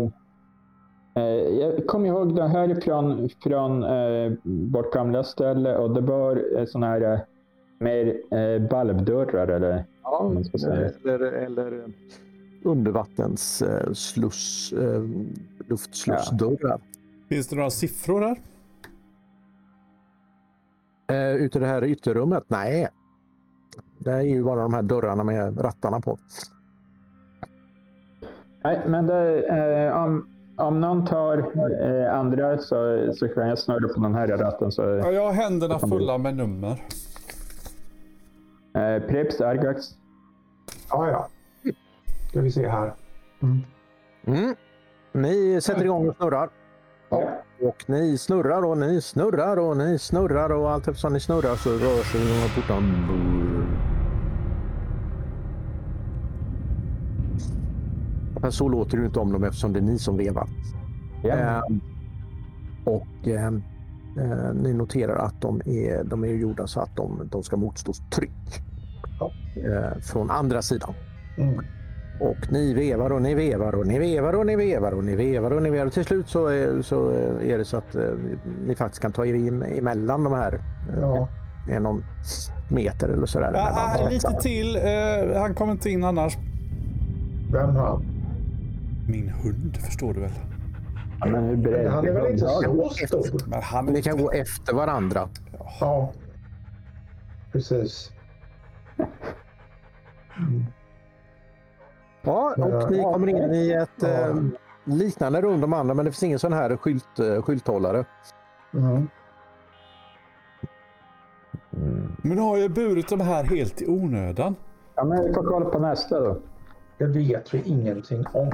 [1.23, 1.23] eh,
[1.59, 4.31] jag kommer ihåg det härifrån från eh,
[4.73, 7.25] vårt gamla ställe och det var eh, såna här
[7.79, 10.89] mer eh, valvdörrar eller Ja, om man ska säga.
[11.03, 11.83] eller, eller
[12.63, 15.03] undervattens eh, sluss, eh,
[15.67, 16.79] luftslussdörrar.
[17.29, 18.37] Finns det några siffror här?
[21.11, 22.43] Eh, ute i det här ytterrummet?
[22.47, 22.87] Nej.
[23.99, 26.17] Det är ju bara de här dörrarna med rattarna på.
[28.63, 31.37] Nej, men det, eh, om, om någon tar
[32.07, 34.71] eh, andra så, så kan jag snurra på den här ratten.
[34.71, 36.71] Så, Ja, jag har händerna fulla med nummer.
[38.75, 39.85] eh, Preps, Argax.
[40.89, 41.27] Ja, ja.
[42.29, 42.93] Ska vi se här.
[43.41, 43.59] Mm.
[44.27, 44.55] Mm.
[45.13, 46.49] Ni sätter igång och snurrar.
[47.09, 47.29] Ja.
[47.61, 51.69] Och ni snurrar och ni snurrar och ni snurrar och allt eftersom ni snurrar så
[51.69, 53.07] rör sig de här portarna.
[58.41, 60.47] Men så låter det ju inte om dem eftersom det är ni som vevar.
[61.23, 61.33] Ja.
[61.35, 61.81] Ehm,
[62.85, 63.63] och ehm,
[64.17, 67.93] eh, ni noterar att de är, de är gjorda så att de, de ska motstå
[68.11, 68.63] tryck
[69.19, 69.31] Ja.
[69.55, 70.93] eh, från andra sidan.
[71.37, 71.65] Mm.
[72.19, 75.51] Och ni vevar och ni vevar och ni vevar och ni vevar och ni vevar
[75.51, 75.85] och ni vevar.
[75.85, 77.09] Och till slut så är, så
[77.41, 78.03] är det så att eh,
[78.65, 80.53] ni faktiskt kan ta er in emellan de här.
[80.53, 81.27] Eh, Ja.
[81.69, 82.03] är någon
[82.69, 83.53] meter eller sådär.
[83.55, 84.75] Ah, lite till.
[84.75, 86.37] Eh, han kommer inte in annars.
[87.51, 88.05] Vem han?
[89.07, 90.31] Min hund, förstår du väl?
[91.31, 92.45] Men hur beredd Han är väl inte
[93.07, 93.49] så stor?
[93.49, 95.29] Men han Ni kan gå efter varandra.
[95.79, 96.11] Ja.
[97.51, 98.11] Precis.
[100.37, 100.65] Mm.
[102.21, 104.35] Ja, och ni kommer in i ett eh,
[104.83, 108.05] liknande rum de andra men det finns ingen sån här skylt, eh, skylthållare.
[108.73, 109.07] Mm.
[112.17, 114.55] Men har jag burit de här helt i onödan?
[114.95, 116.37] Ja, men vi får kolla på nästa då.
[116.97, 118.49] Det vet vi ingenting om.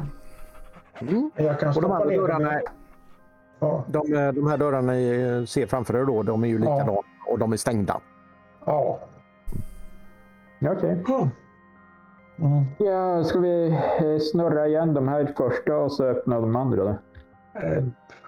[0.99, 1.31] Mm.
[1.35, 2.61] Jag kan Och de andra dörrarna, dem.
[3.59, 3.83] Ja.
[3.87, 6.91] de, eh, de här dörrarna ni eh, ser framför er då, de är ju likadana
[7.27, 7.99] och de är stängda.
[8.65, 8.99] ja.
[10.61, 11.03] Okej.
[12.39, 12.65] Mm.
[12.77, 13.67] Ja, ska vi
[13.99, 16.89] eh, snurra igen de här första och så öppna de andra då?
[17.59, 17.83] Eh,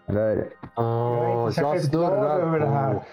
[0.05, 0.47] Eller?
[0.76, 3.03] Jag är inte särskilt glad över det här.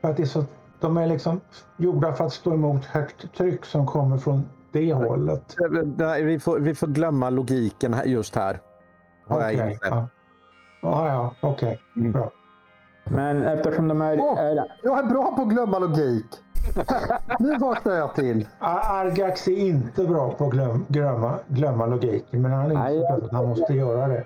[0.00, 0.44] För att det är så,
[0.80, 1.40] de är liksom
[1.76, 4.42] gjorda för att stå emot högt tryck som kommer från
[4.72, 5.56] det hållet.
[5.60, 8.60] Eh, nej, Vi får, vi får glömma logiken här, just här.
[9.26, 9.78] Har jag insett.
[9.82, 10.08] Ja,
[10.82, 11.08] ja,
[11.40, 11.80] ja okej.
[11.96, 12.12] Mm.
[12.12, 12.30] Bra.
[13.04, 14.20] Men eftersom de är...
[14.20, 14.38] Åh!
[14.38, 16.26] är Jag är bra på att glömma logik.
[17.38, 18.48] Nu vaknar jag till.
[18.58, 23.16] Ar- Argax är inte bra på att glöm, glömma, glömma logiken, men han är inte
[23.20, 24.24] så att han måste göra det.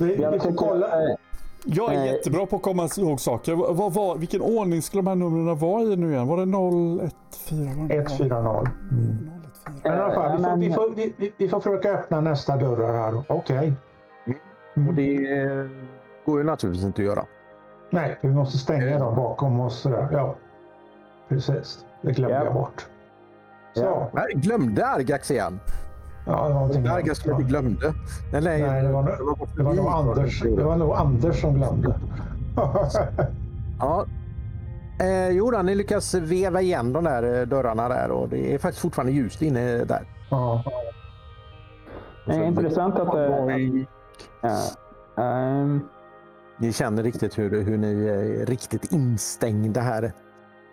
[0.00, 0.86] Vi, jag vi får kolla.
[0.86, 1.16] eh,
[1.64, 2.12] Jag är Nej.
[2.12, 3.54] jättebra på att komma ihåg saker.
[3.74, 6.26] Vad, var- vilken ordning skulle de här numren vara i nu igen?
[6.26, 7.80] Var det 014?
[7.80, 8.68] Var det 1-4-0.
[8.90, 9.30] Mm.
[9.64, 9.80] 014?
[9.82, 12.20] Men i alla fall, vi, får, men- vi, får, vi, vi- vi får försöka öppna
[12.20, 13.22] nästa dörrar här.
[13.28, 13.72] Okej.
[14.88, 15.66] Och det eh,
[16.26, 17.24] går ju naturligtvis inte att göra.
[17.90, 19.80] Nej, vi måste stänga dem bakom oss.
[19.80, 20.08] sådär.
[20.12, 20.34] Ja,
[21.30, 21.84] precis.
[22.02, 22.44] Det glömde Ja.
[22.44, 22.86] jag bort.
[23.74, 24.10] Så, Ja.
[24.12, 25.60] Nej, glömde Argax igen.
[26.26, 27.94] ja, det var någonting Argax som inte glömde.
[28.32, 30.40] Nej, nej, Nej, det var, nog- det var nog Anders.
[30.42, 31.94] Det var nog Anders som glömde.
[33.80, 34.06] Ja.
[35.00, 38.58] Eh, jo, då, ni lyckas veva igen de där eh, dörrarna där och det är
[38.58, 40.02] faktiskt fortfarande ljust inne där.
[40.30, 40.64] ja.
[42.26, 43.86] det är intressant att det...
[44.42, 44.58] Ja.
[45.24, 45.80] Ehm,
[46.58, 50.12] Ni känner riktigt hur, hur ni är riktigt instängda här.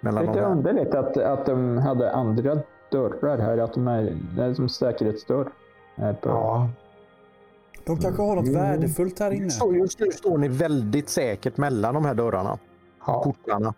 [0.01, 2.57] Mellan lite underligt att, att de hade andra
[2.91, 3.57] dörrar här.
[3.57, 5.47] Att de är, det är som säkerhetsdörr.
[6.21, 6.69] Ja.
[7.85, 9.49] De kanske har något värdefullt här inne.
[9.49, 12.57] Så just nu står ni väldigt säkert mellan de här dörrarna.
[13.07, 13.23] ja.
[13.23, 13.73] Portarna.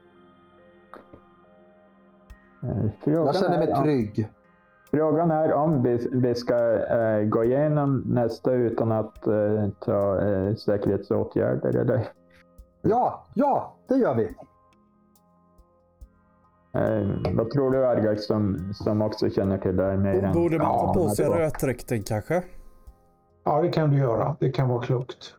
[2.64, 4.30] Eh, Frågan, Jag känner mig trygg.
[4.92, 10.56] frågan är om vi, vi ska eh, gå igenom nästa utan att eh, ta eh,
[10.56, 11.76] säkerhetsåtgärder.
[11.78, 12.08] Eller,
[12.82, 14.36] Ja, ja, det gör vi.
[16.74, 20.34] Eh, vad tror du Argax som, som också känner till det här mer än...
[20.34, 22.44] Borde man ta på sig rötdräkten kanske?
[23.44, 24.36] ja, det kan du göra.
[24.40, 25.34] Det kan vara klokt.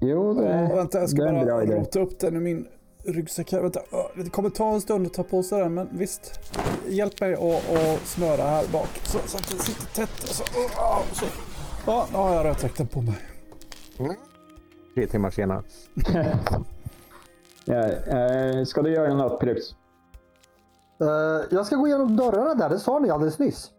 [0.00, 2.40] Jo, det, Åh, vänta, jag ska det är en bra bara rota upp den i
[2.40, 2.66] min
[3.04, 3.52] ryggsäck.
[3.52, 3.60] här.
[3.60, 3.80] Vänta,
[4.14, 6.40] det kommer ta en stund att ta på sig den, men visst.
[6.88, 10.18] Hjälp mig att, att snöra här bak så, så att den sitter tätt.
[10.18, 10.44] Så,
[10.78, 11.24] åh, så.
[11.86, 13.16] Ja, nu har jag rötdräkten på mig.
[14.94, 15.62] Tre timmar senare.
[17.64, 19.64] ja, eh, ska du göra något Prux?
[21.00, 23.70] Eh, jag ska gå igenom dörrarna där, det sa ni alldeles nyss.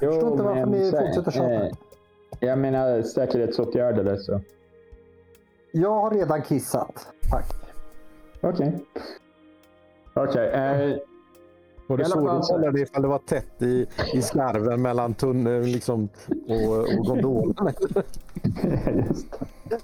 [0.00, 1.54] Jo, förstår inte varför ni sä- fortsätter tjata.
[1.66, 1.72] eh,
[2.40, 4.40] Jag menar säkerhetsåtgärder alltså.
[5.72, 7.06] Jag har redan kissat.
[7.30, 7.52] Tack.
[8.40, 8.84] Okej.
[10.14, 10.48] Okej.
[10.48, 10.96] eh,
[11.88, 15.62] Och det fall du så- kollade ifall det var tätt i, i skarven mellan tunneln
[15.72, 16.08] liksom,
[16.48, 17.54] och, och gondolen.
[19.08, 19.26] Just
[19.68, 19.78] det.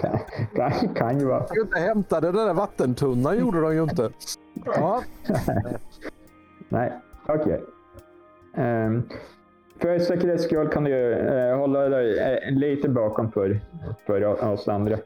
[0.00, 0.18] kan,
[0.56, 1.46] kan, kan ju vara.
[1.48, 4.10] Jag inte hämtade den där vattentunnan gjorde de ju inte.
[4.64, 5.02] Ja,
[6.68, 6.92] Nej,
[7.26, 7.62] okej.
[8.56, 9.02] Ehm,
[9.80, 13.60] för säkerhets skull kan du eh, hålla dig eh, lite bakom för,
[14.06, 14.98] för oss andra.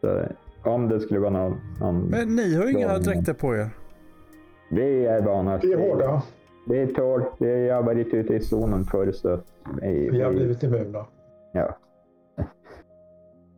[0.00, 0.22] Så,
[0.64, 1.60] om det skulle vara någon...
[1.80, 3.70] någon Men ni har ju inga dräkter på er.
[4.70, 5.58] vi är vana.
[5.62, 6.22] Vi är hårda.
[6.68, 7.22] Vi tål.
[7.38, 9.40] Vi har varit ute i zonen förr så...
[9.82, 11.06] Vi, Vi har blivit immuna.
[11.52, 11.76] Ja.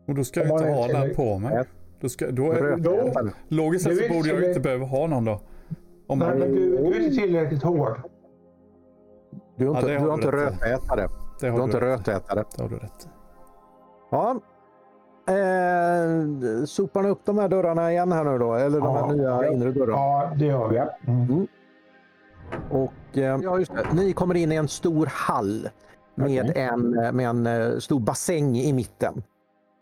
[0.08, 1.64] Och då ska jag inte ha den på mig.
[2.04, 3.30] Då ska, då är, rötätare.
[3.48, 5.40] logiskt sett så borde jag inte- behöva ha någon då.
[6.06, 8.00] Om Nej, man, men du, du är inte tillräckligt hård.
[9.56, 11.00] Du har Ja, inte, det du har har du inte rötätare.
[11.40, 12.44] det Du har har inte rötätare.
[12.56, 13.08] det har du rätt.
[14.10, 14.40] Ja.
[15.28, 18.54] Eh, sopar ni upp de här dörrarna igen här nu då?
[18.54, 19.06] Eller de Ja.
[19.06, 19.92] här nya inre dörrarna?
[19.96, 21.10] Ja, det gör vi.
[21.12, 21.46] Mm.
[22.70, 23.86] Och, eh, ja, just det.
[23.94, 25.68] Ni kommer in i en stor hall
[26.14, 29.22] med, en, eh, med en eh, stor bassäng i mitten.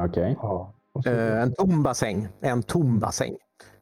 [0.02, 0.36] Okej.
[0.42, 0.72] Ja.
[1.06, 2.28] Eh, en tom bassäng.
[2.40, 3.36] En tom bassäng.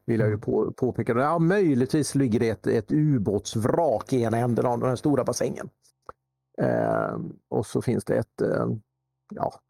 [0.04, 1.12] Vill jag ju på, påpeka.
[1.12, 5.68] Ja, möjligtvis ligger det ett, ett ubåtsvrak i ena änden av den stora bassängen.
[6.62, 8.66] Eh, och så finns det ett, eh,
[9.34, 9.60] ja,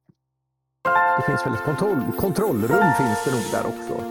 [1.19, 4.05] det finns väl ett kontroll, kontrollrum finns det nog där också.